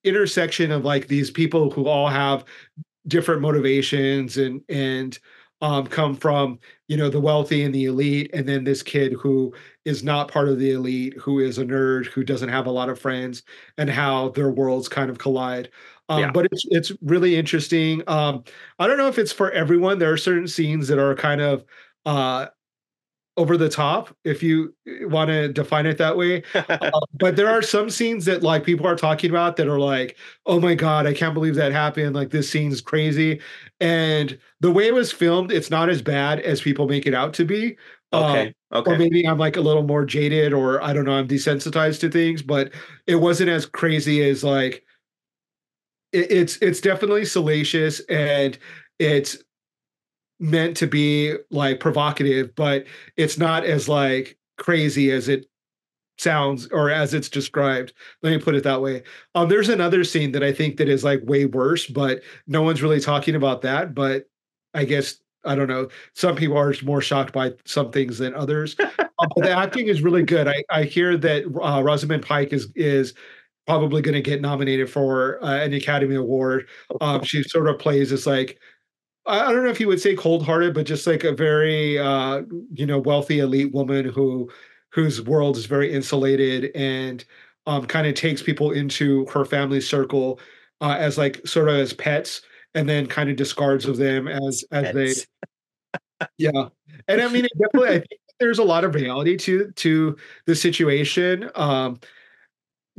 [0.04, 2.46] intersection of like these people who all have
[3.08, 5.18] different motivations and and
[5.62, 9.54] um, come from you know the wealthy and the elite and then this kid who
[9.86, 12.90] is not part of the elite who is a nerd who doesn't have a lot
[12.90, 13.44] of friends
[13.78, 15.70] and how their worlds kind of collide.
[16.10, 16.32] Um, yeah.
[16.32, 18.02] but it's it's really interesting.
[18.08, 18.44] Um,
[18.80, 20.00] i don't know if it's for everyone.
[20.00, 21.66] There are certain scenes that are kind of
[22.06, 22.48] uh,
[23.38, 24.74] over the top if you
[25.04, 26.44] want to define it that way.
[26.54, 30.18] Uh, but there are some scenes that like people are talking about that are like
[30.48, 32.16] oh my god i can't believe that happened.
[32.16, 33.40] Like this scene's crazy.
[33.80, 37.34] And the way it was filmed it's not as bad as people make it out
[37.36, 37.78] to be.
[38.12, 41.18] Okay um, okay or maybe i'm like a little more jaded or i don't know
[41.18, 42.72] i'm desensitized to things but
[43.06, 44.84] it wasn't as crazy as like
[46.12, 48.58] it, it's it's definitely salacious and
[49.00, 49.38] it's
[50.40, 55.48] meant to be like provocative, but it's not as like crazy as it
[56.18, 57.94] sounds or as it's described.
[58.22, 59.04] Let me put it that way.
[59.36, 62.82] Um, there's another scene that I think that is like way worse, but no one's
[62.82, 63.94] really talking about that.
[63.94, 64.30] But
[64.74, 65.88] I guess I don't know.
[66.14, 68.76] Some people are more shocked by some things than others.
[68.80, 68.90] um,
[69.36, 70.48] but the acting is really good.
[70.48, 73.14] I, I hear that uh, Rosamund Pike is is
[73.66, 76.68] probably going to get nominated for uh, an Academy Award.
[77.02, 78.60] Um, she sort of plays as like
[79.28, 82.86] I don't know if you would say cold-hearted, but just like a very uh, you
[82.86, 84.50] know wealthy elite woman who
[84.92, 87.26] whose world is very insulated and
[87.66, 90.40] um, kind of takes people into her family circle
[90.82, 92.42] uh, as like sort of as pets,
[92.74, 95.28] and then kind of discards of them as as pets.
[96.20, 96.28] they.
[96.38, 96.70] yeah,
[97.08, 101.50] and I mean, definitely, I think there's a lot of reality to to the situation.
[101.56, 102.00] Um,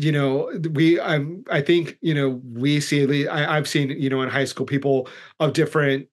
[0.01, 4.23] you know we i'm i think you know we see I, i've seen you know
[4.23, 5.09] in high school people
[5.41, 6.09] of different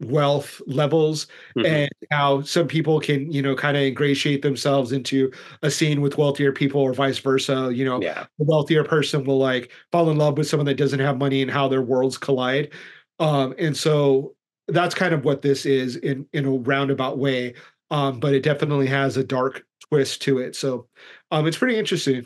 [0.00, 1.66] wealth levels mm-hmm.
[1.66, 5.30] and how some people can you know kind of ingratiate themselves into
[5.62, 8.24] a scene with wealthier people or vice versa you know yeah.
[8.38, 11.50] the wealthier person will like fall in love with someone that doesn't have money and
[11.50, 12.72] how their worlds collide
[13.18, 14.34] um and so
[14.68, 17.52] that's kind of what this is in in a roundabout way
[17.90, 20.86] um but it definitely has a dark twist to it so
[21.32, 22.24] um it's pretty interesting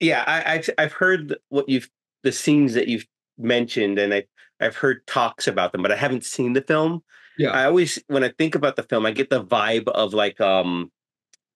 [0.00, 1.90] yeah i i've, I've heard what you've
[2.22, 3.06] the scenes that you've
[3.38, 4.24] mentioned and i
[4.60, 7.04] I've heard talks about them, but I haven't seen the film.
[7.38, 7.50] Yeah.
[7.50, 10.90] I always when I think about the film, I get the vibe of like um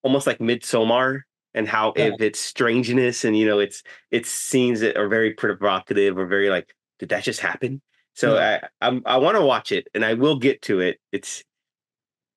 [0.03, 1.23] almost like Midsommar
[1.55, 2.07] and how yeah.
[2.07, 6.49] if it's strangeness and you know it's it's scenes that are very provocative or very
[6.49, 7.83] like, did that just happen?
[8.15, 8.69] So yeah.
[8.81, 11.01] I I'm, I want to watch it and I will get to it.
[11.11, 11.43] It's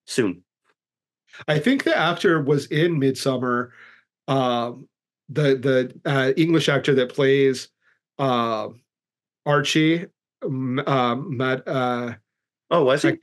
[0.06, 0.44] soon.
[1.48, 3.70] I think the actor was in Midsommar.
[4.28, 4.88] Um,
[5.30, 7.70] the the uh, English actor that plays
[8.18, 8.70] uh,
[9.46, 10.08] Archie
[10.46, 12.14] um, Matt, uh,
[12.72, 13.14] oh, was he?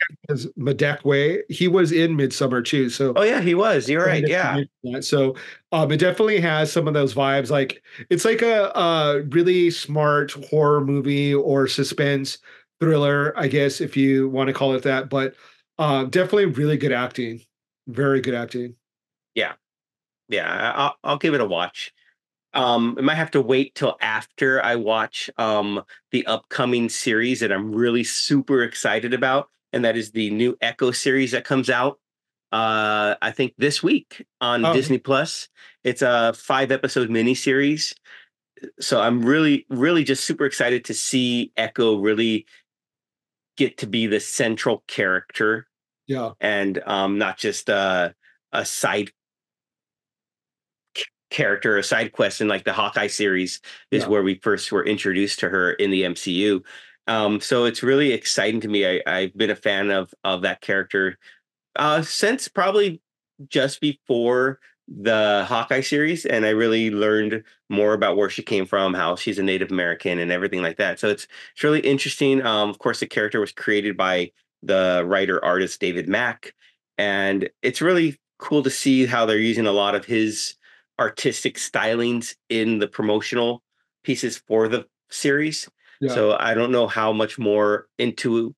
[0.58, 1.42] Madekwe.
[1.48, 2.90] He was in Midsommar too.
[2.90, 3.88] So, oh yeah, he was.
[3.88, 4.26] You're right.
[4.26, 4.62] Yeah.
[5.00, 5.36] So,
[5.72, 7.50] um, it definitely has some of those vibes.
[7.50, 12.38] Like it's like a, a really smart horror movie or suspense
[12.80, 15.08] thriller, I guess, if you want to call it that.
[15.08, 15.34] But
[15.78, 17.40] uh, definitely really good acting.
[17.88, 18.76] Very good acting.
[19.34, 19.54] Yeah,
[20.28, 20.72] yeah.
[20.74, 21.92] I'll, I'll give it a watch.
[22.54, 27.52] Um, I might have to wait till after I watch um, the upcoming series that
[27.52, 31.98] I'm really super excited about, and that is the new Echo series that comes out.
[32.52, 34.74] Uh, I think this week on oh.
[34.74, 35.48] Disney Plus.
[35.84, 37.94] It's a five episode miniseries.
[38.78, 42.46] So I'm really, really just super excited to see Echo really
[43.56, 45.66] get to be the central character.
[46.06, 46.32] Yeah.
[46.40, 48.14] And um, not just a,
[48.52, 49.10] a side
[51.32, 54.08] character, a side quest in like the Hawkeye series is yeah.
[54.08, 56.62] where we first were introduced to her in the MCU.
[57.08, 58.86] Um, so it's really exciting to me.
[58.86, 61.18] I, I've been a fan of of that character
[61.76, 63.00] uh, since probably
[63.48, 68.94] just before the Hawkeye series, and I really learned more about where she came from,
[68.94, 71.00] how she's a Native American, and everything like that.
[71.00, 72.44] So it's it's really interesting.
[72.44, 74.30] Um, of course, the character was created by
[74.62, 76.54] the writer artist David Mack,
[76.98, 80.56] and it's really cool to see how they're using a lot of his
[80.98, 83.62] artistic stylings in the promotional
[84.04, 85.68] pieces for the series.
[86.00, 86.14] Yeah.
[86.14, 88.54] So I don't know how much more into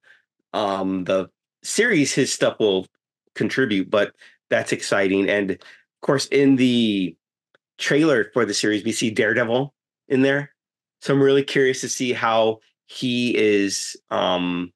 [0.53, 1.29] um, the
[1.63, 2.87] series his stuff will
[3.35, 4.15] contribute, but
[4.51, 5.29] that's exciting.
[5.29, 5.59] And of
[6.01, 7.17] course, in the
[7.79, 9.75] trailer for the series, we see Daredevil
[10.09, 10.55] in there.
[11.01, 14.73] So I'm really curious to see how he is um,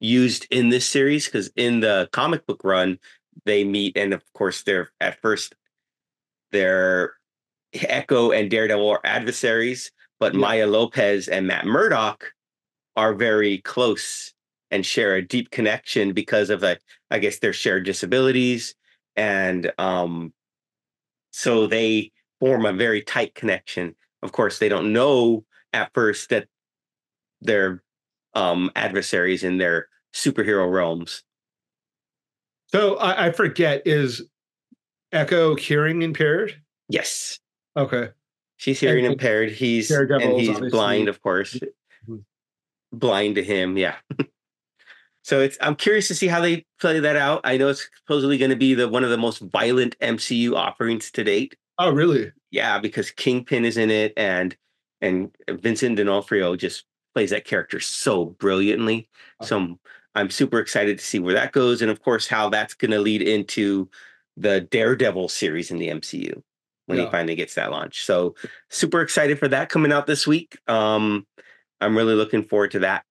[0.00, 2.98] used in this series because in the comic book run,
[3.44, 5.54] they meet, and of course, they're at first
[6.52, 7.14] their
[7.72, 10.40] Echo and Daredevil are adversaries, but yeah.
[10.40, 12.32] Maya Lopez and Matt Murdock
[12.96, 14.32] are very close
[14.70, 16.80] and share a deep connection because of like
[17.10, 18.74] I guess their shared disabilities
[19.14, 20.32] and um
[21.30, 23.94] so they form a very tight connection.
[24.22, 26.48] Of course, they don't know at first that
[27.40, 27.82] they're
[28.34, 31.22] um adversaries in their superhero realms.
[32.68, 34.22] So I, I forget is
[35.16, 36.60] Echo hearing impaired?
[36.88, 37.40] Yes.
[37.76, 38.10] Okay.
[38.56, 39.50] She's hearing and, impaired.
[39.50, 41.54] He's and he's blind, of course.
[41.54, 42.16] Mm-hmm.
[42.92, 43.96] Blind to him, yeah.
[45.22, 47.40] so it's I'm curious to see how they play that out.
[47.44, 51.10] I know it's supposedly going to be the one of the most violent MCU offerings
[51.12, 51.56] to date.
[51.78, 52.32] Oh, really?
[52.50, 54.56] Yeah, because Kingpin is in it, and
[55.00, 59.08] and Vincent D'Onofrio just plays that character so brilliantly.
[59.42, 59.78] So I'm,
[60.14, 63.00] I'm super excited to see where that goes, and of course how that's going to
[63.00, 63.90] lead into
[64.36, 66.42] the Daredevil series in the MCU
[66.86, 67.04] when yeah.
[67.04, 68.04] he finally gets that launch.
[68.04, 68.34] So
[68.70, 70.56] super excited for that coming out this week.
[70.66, 71.26] Um,
[71.80, 73.04] I'm really looking forward to that.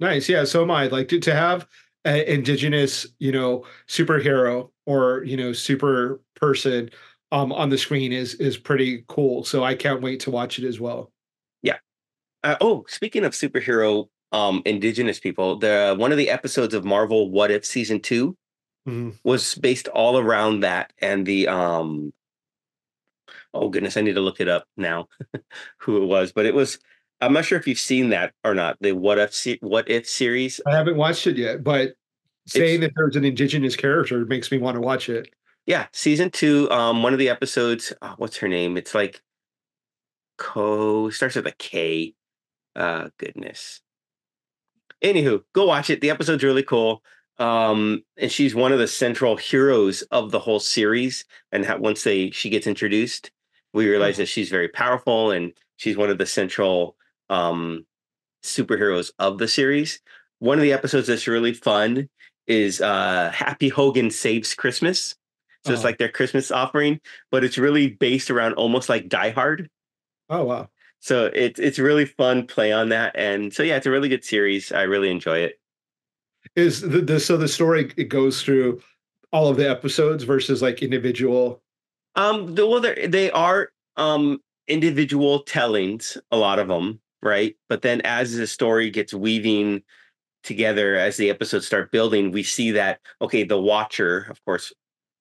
[0.00, 0.44] Nice, yeah.
[0.44, 0.86] So am I.
[0.86, 1.66] Like to, to have
[2.04, 6.90] an indigenous, you know, superhero or you know, super person
[7.32, 9.44] um, on the screen is is pretty cool.
[9.44, 11.10] So I can't wait to watch it as well.
[11.62, 11.78] Yeah.
[12.44, 17.30] Uh, oh, speaking of superhero um indigenous people, the one of the episodes of Marvel
[17.30, 18.36] What If season 2
[18.88, 19.10] mm-hmm.
[19.24, 22.12] was based all around that and the um
[23.54, 25.06] oh goodness i need to look it up now
[25.78, 26.78] who it was but it was
[27.20, 28.76] I'm not sure if you've seen that or not.
[28.80, 30.60] The What If se- What If series.
[30.66, 31.94] I haven't watched it yet, but
[32.46, 35.28] saying that there's an indigenous character makes me want to watch it.
[35.66, 36.70] Yeah, season two.
[36.70, 37.92] Um, one of the episodes.
[38.00, 38.76] Oh, what's her name?
[38.76, 39.20] It's like
[40.38, 41.10] Co.
[41.10, 42.14] Starts with a K.
[42.76, 43.80] Uh, goodness.
[45.02, 46.00] Anywho, go watch it.
[46.00, 47.02] The episode's really cool.
[47.38, 51.24] Um, and she's one of the central heroes of the whole series.
[51.52, 53.30] And how, once they she gets introduced,
[53.72, 56.96] we realize that she's very powerful and she's one of the central
[57.30, 57.86] um
[58.44, 60.00] superheroes of the series.
[60.40, 62.08] One of the episodes that's really fun
[62.46, 65.16] is uh Happy Hogan Saves Christmas.
[65.64, 65.84] So it's Uh-huh.
[65.84, 69.70] like their Christmas offering, but it's really based around almost like Die Hard.
[70.30, 70.70] Oh wow.
[71.00, 73.14] So it's it's really fun play on that.
[73.16, 74.72] And so yeah, it's a really good series.
[74.72, 75.60] I really enjoy it.
[76.58, 78.80] Is the, the so the story it goes through
[79.32, 81.62] all of the episodes versus like individual
[82.16, 87.54] Um, the, well, they are um individual tellings, a lot of them, right?
[87.68, 89.84] But then as the story gets weaving
[90.42, 94.72] together, as the episodes start building, we see that okay, the Watcher, of course,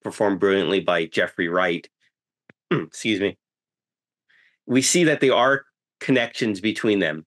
[0.03, 1.87] performed brilliantly by Jeffrey Wright.
[2.71, 3.37] Excuse me.
[4.65, 5.65] We see that there are
[5.99, 7.26] connections between them.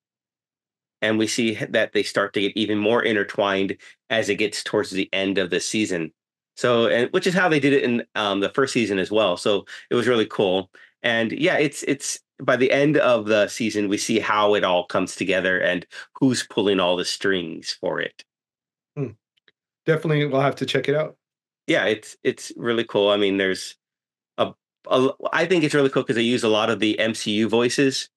[1.03, 3.77] And we see that they start to get even more intertwined
[4.11, 6.13] as it gets towards the end of the season.
[6.57, 9.37] So, and which is how they did it in um, the first season as well.
[9.37, 10.71] So it was really cool.
[11.03, 14.85] And yeah, it's it's by the end of the season, we see how it all
[14.85, 18.25] comes together and who's pulling all the strings for it.
[19.87, 21.17] definitely we'll have to check it out.
[21.67, 23.11] Yeah, it's it's really cool.
[23.11, 23.77] I mean, there's
[24.39, 24.53] a,
[24.89, 28.09] a I think it's really cool because they use a lot of the MCU voices.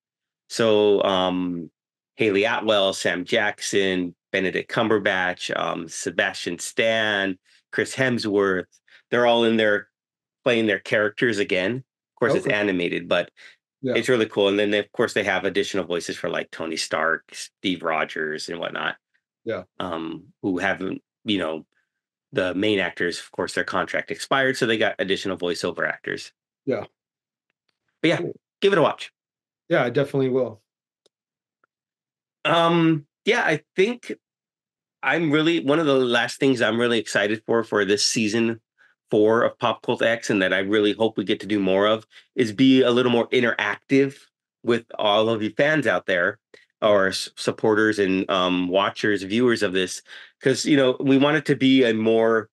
[0.49, 1.69] So um
[2.15, 7.37] Hayley Atwell, Sam Jackson, Benedict Cumberbatch, um, Sebastian Stan,
[7.71, 8.65] Chris Hemsworth,
[9.11, 9.89] they're all in there
[10.43, 11.77] playing their characters again.
[11.77, 13.31] Of course, it's animated, but
[13.81, 13.93] Yeah.
[13.95, 14.47] it's really cool.
[14.47, 18.59] And then, of course, they have additional voices for like Tony Stark, Steve Rogers, and
[18.59, 18.95] whatnot.
[19.43, 19.63] Yeah.
[19.79, 21.65] Um, who haven't, you know,
[22.31, 26.31] the main actors, of course, their contract expired, so they got additional voiceover actors.
[26.65, 26.85] Yeah.
[28.01, 28.39] But yeah, Cool.
[28.61, 29.11] give it a watch.
[29.69, 30.62] Yeah, I definitely will.
[32.45, 34.11] Um, yeah, I think
[35.01, 38.61] I'm really one of the last things I'm really excited for for this season
[39.11, 42.51] four of PopCultX, and that I really hope we get to do more of is
[42.51, 44.17] be a little more interactive
[44.63, 46.39] with all of you fans out there,
[47.09, 50.01] s- supporters and um, watchers, viewers of this,
[50.39, 52.49] because you know we want it to be a more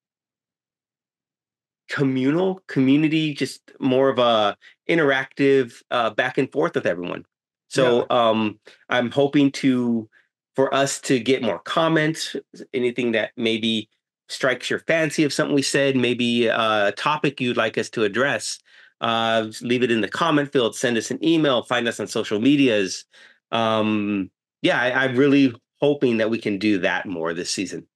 [1.89, 4.57] communal community, just more of a
[4.89, 7.25] interactive uh, back and forth with everyone.
[7.71, 8.59] So um,
[8.89, 10.09] I'm hoping to
[10.57, 12.35] for us to get more comments,
[12.75, 13.89] anything that maybe
[14.29, 18.59] strikes your fancy of something we said, maybe a topic you'd like us to address.
[19.01, 20.77] Uh, leave it in the comment field.
[20.77, 21.63] Send us an email.
[21.63, 23.05] Find us on social medias.
[23.53, 24.31] Um,
[24.63, 27.87] yeah, I, I'm really hoping that we can do that more this season.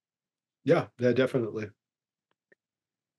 [0.63, 1.67] Yeah, yeah, definitely.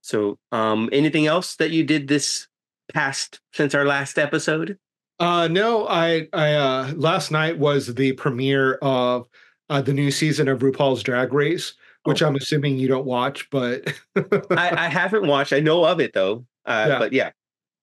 [0.01, 2.49] So, um, anything else that you did this
[2.93, 4.79] past since our last episode?
[5.19, 9.27] Uh no, I I uh last night was the premiere of
[9.71, 12.27] uh the new season of RuPaul's Drag Race, which Oh.
[12.27, 13.93] I'm assuming you don't watch, but
[14.51, 15.53] I, I haven't watched.
[15.53, 16.45] I know of it though.
[16.67, 16.99] Uh, Yeah.
[16.99, 17.31] But yeah,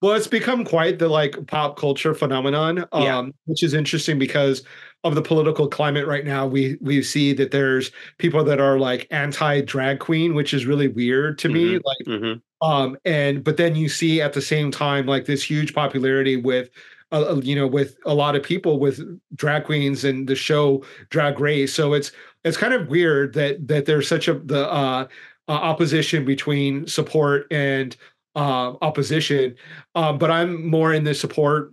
[0.01, 3.23] Well, it's become quite the like pop culture phenomenon, um, Yeah.
[3.45, 4.63] which is interesting because
[5.03, 6.47] of the political climate right now.
[6.47, 10.87] We we see that there's people that are like anti drag queen, which is really
[10.89, 11.75] weird to me.
[11.75, 12.41] Like, Mhm.
[12.61, 16.69] um, and but then you see at the same time like this huge popularity with.
[17.13, 18.99] Uh, you know, with a lot of people with
[19.35, 22.11] drag queens and the show Drag Race, so it's
[22.43, 25.07] it's kind of weird that that there's such a the uh,
[25.47, 27.95] uh, opposition between support and
[28.35, 29.55] uh, opposition
[29.95, 31.71] um, but I'm more in the support.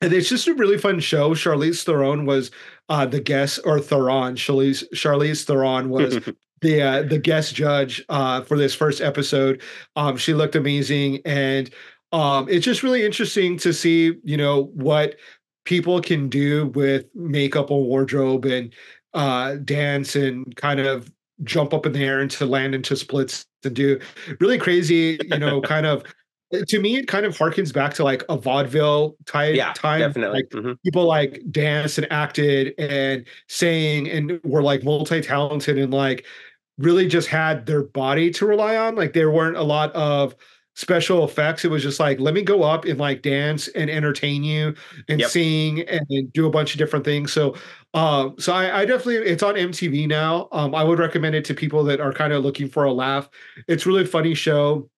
[0.00, 1.30] And it's just a really fun show.
[1.30, 2.52] Charlize Theron was
[2.88, 4.36] uh, the guest, or Theron.
[4.36, 6.20] Charlize Charlize Theron was
[6.60, 9.60] the uh, the guest judge uh, for this first episode.
[9.96, 11.70] Um, she looked amazing, and
[12.12, 15.16] um, it's just really interesting to see, you know, what
[15.64, 18.72] people can do with makeup and wardrobe and
[19.14, 21.12] uh, dance and kind of
[21.44, 24.00] jump up in the air and to land into splits and do
[24.40, 26.02] really crazy, you know, kind of.
[26.68, 30.38] To me, it kind of harkens back to like a vaudeville type yeah, time, definitely.
[30.38, 30.78] like Mhm.
[30.82, 36.24] people like danced and acted and sang and were like multi-talented and like
[36.78, 40.34] really just had their body to rely on like there weren't a lot of
[40.78, 44.44] special effects it was just like let me go up and like dance and entertain
[44.44, 44.72] you
[45.08, 45.28] and Yep.
[45.28, 47.56] sing and do a bunch of different things so
[47.94, 51.54] um so I, I definitely it's on mtv now um i would recommend it to
[51.54, 53.28] people that are kind of looking for a laugh
[53.66, 54.88] it's a really funny show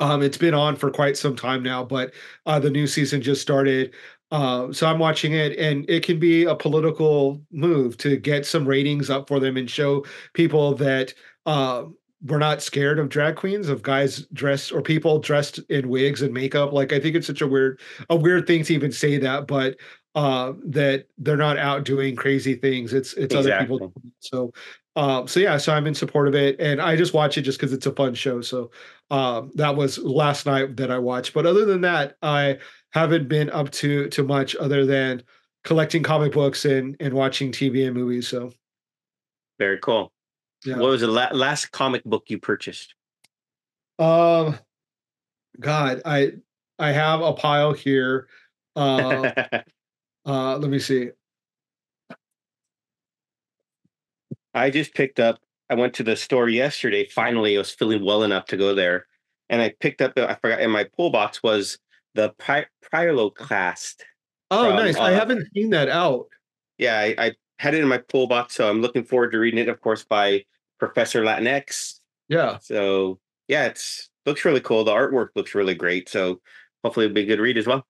[0.00, 2.12] um, it's been on for quite some time now, but
[2.46, 3.94] uh, the new season just started.
[4.30, 8.66] Uh, so I'm watching it, and it can be a political move to get some
[8.66, 10.04] ratings up for them and show
[10.34, 11.14] people that
[11.46, 11.84] uh,
[12.22, 16.34] we're not scared of drag queens, of guys dressed or people dressed in wigs and
[16.34, 16.72] makeup.
[16.72, 19.76] Like I think it's such a weird, a weird thing to even say that, but
[20.14, 22.92] uh, that they're not out doing crazy things.
[22.92, 23.76] It's it's exactly.
[23.76, 23.92] other people.
[24.18, 24.52] So
[24.98, 27.56] um, so yeah, so I'm in support of it, and I just watch it just
[27.58, 28.40] because it's a fun show.
[28.40, 28.72] So
[29.12, 31.34] um, that was last night that I watched.
[31.34, 32.58] But other than that, I
[32.90, 35.22] haven't been up to to much other than
[35.62, 38.26] collecting comic books and and watching TV and movies.
[38.26, 38.50] So
[39.60, 40.12] very cool.
[40.64, 40.76] Yeah.
[40.76, 42.94] What was the la- last comic book you purchased?
[43.98, 44.58] Um,
[45.60, 46.32] God, I
[46.78, 48.28] I have a pile here.
[48.76, 49.30] Uh,
[50.26, 51.10] uh, let me see.
[54.54, 55.40] I just picked up.
[55.70, 57.06] I went to the store yesterday.
[57.06, 59.06] Finally, I was feeling well enough to go there,
[59.48, 60.12] and I picked up.
[60.16, 61.78] I forgot in my pull box was
[62.14, 64.02] the Pri- Pyroclast.
[64.50, 64.96] Oh, from, nice!
[64.96, 66.28] Uh, I haven't seen that out.
[66.78, 69.60] Yeah, I, I, had it in my pull box, so I'm looking forward to reading
[69.60, 69.68] it.
[69.68, 70.44] Of course, by
[70.78, 72.00] Professor Latinx.
[72.28, 72.58] Yeah.
[72.60, 74.84] So yeah, it's looks really cool.
[74.84, 76.08] The artwork looks really great.
[76.08, 76.40] So
[76.84, 77.86] hopefully, it'll be a good read as well.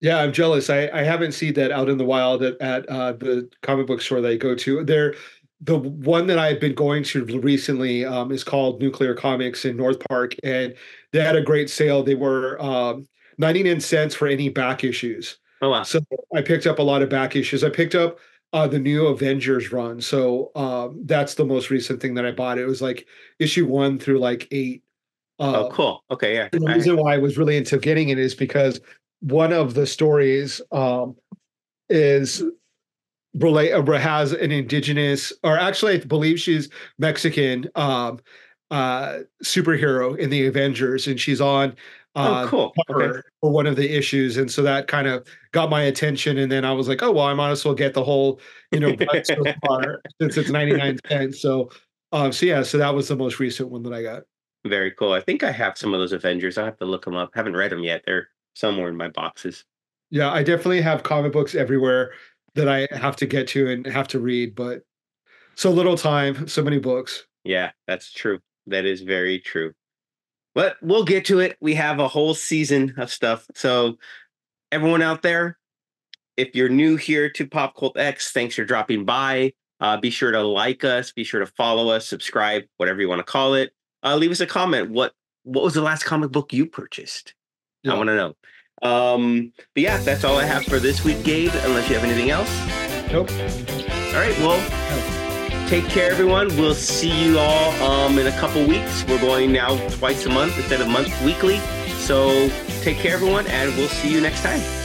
[0.00, 0.70] Yeah, I'm jealous.
[0.70, 4.00] I, I haven't seen that out in the wild at, at uh, the comic book
[4.00, 4.82] store that I go to.
[4.82, 5.14] There,
[5.60, 9.98] the one that I've been going to recently um, is called Nuclear Comics in North
[10.08, 10.74] Park, and
[11.12, 12.02] they had a great sale.
[12.02, 13.06] They were um,
[13.36, 15.38] 99 cents for any back issues.
[15.60, 15.82] Oh wow!
[15.82, 16.00] So
[16.34, 17.62] I picked up a lot of back issues.
[17.62, 18.18] I picked up
[18.52, 22.58] uh, the new Avengers run, so um, that's the most recent thing that I bought.
[22.58, 23.06] It was like
[23.38, 24.82] issue one through like eight.
[25.38, 26.04] Uh, oh, cool.
[26.10, 26.48] Okay, yeah.
[26.52, 28.80] The reason why I was really into getting it is because
[29.20, 31.16] one of the stories um,
[31.88, 32.42] is
[33.34, 38.18] relate uh, has an indigenous or actually i believe she's mexican um
[38.72, 41.74] uh superhero in the avengers and she's on
[42.16, 42.72] uh, oh, cool.
[42.90, 43.20] okay.
[43.40, 46.64] for one of the issues and so that kind of got my attention and then
[46.64, 48.40] i was like oh well i might as well get the whole
[48.72, 48.94] you know
[49.24, 49.36] so
[49.66, 51.70] far, since it's 99 cents so
[52.12, 54.22] um so yeah so that was the most recent one that i got
[54.66, 57.14] very cool i think i have some of those avengers i have to look them
[57.14, 59.64] up haven't read them yet they're somewhere in my boxes
[60.10, 62.12] yeah i definitely have comic books everywhere
[62.54, 64.82] that I have to get to and have to read, but
[65.54, 67.26] so little time, so many books.
[67.44, 68.40] Yeah, that's true.
[68.66, 69.72] That is very true.
[70.54, 71.56] But we'll get to it.
[71.60, 73.46] We have a whole season of stuff.
[73.54, 73.98] So,
[74.72, 75.58] everyone out there,
[76.36, 79.52] if you're new here to PopCultX, thanks for dropping by.
[79.80, 81.12] Uh, be sure to like us.
[81.12, 83.72] Be sure to follow us, subscribe, whatever you want to call it.
[84.02, 84.90] Uh, leave us a comment.
[84.90, 85.12] What
[85.44, 87.34] What was the last comic book you purchased?
[87.82, 87.94] Yeah.
[87.94, 88.34] I want to know.
[88.82, 92.30] Um, but yeah, that's all I have for this week, Gabe, unless you have anything
[92.30, 92.50] else.
[93.12, 93.30] Nope.
[93.30, 95.19] All right, well,
[95.70, 96.48] take care, everyone.
[96.56, 99.04] We'll see you all um, in a couple weeks.
[99.06, 101.58] We're going now twice a month instead of month weekly.
[102.00, 102.48] So
[102.80, 104.79] take care, everyone, and we'll see you next time.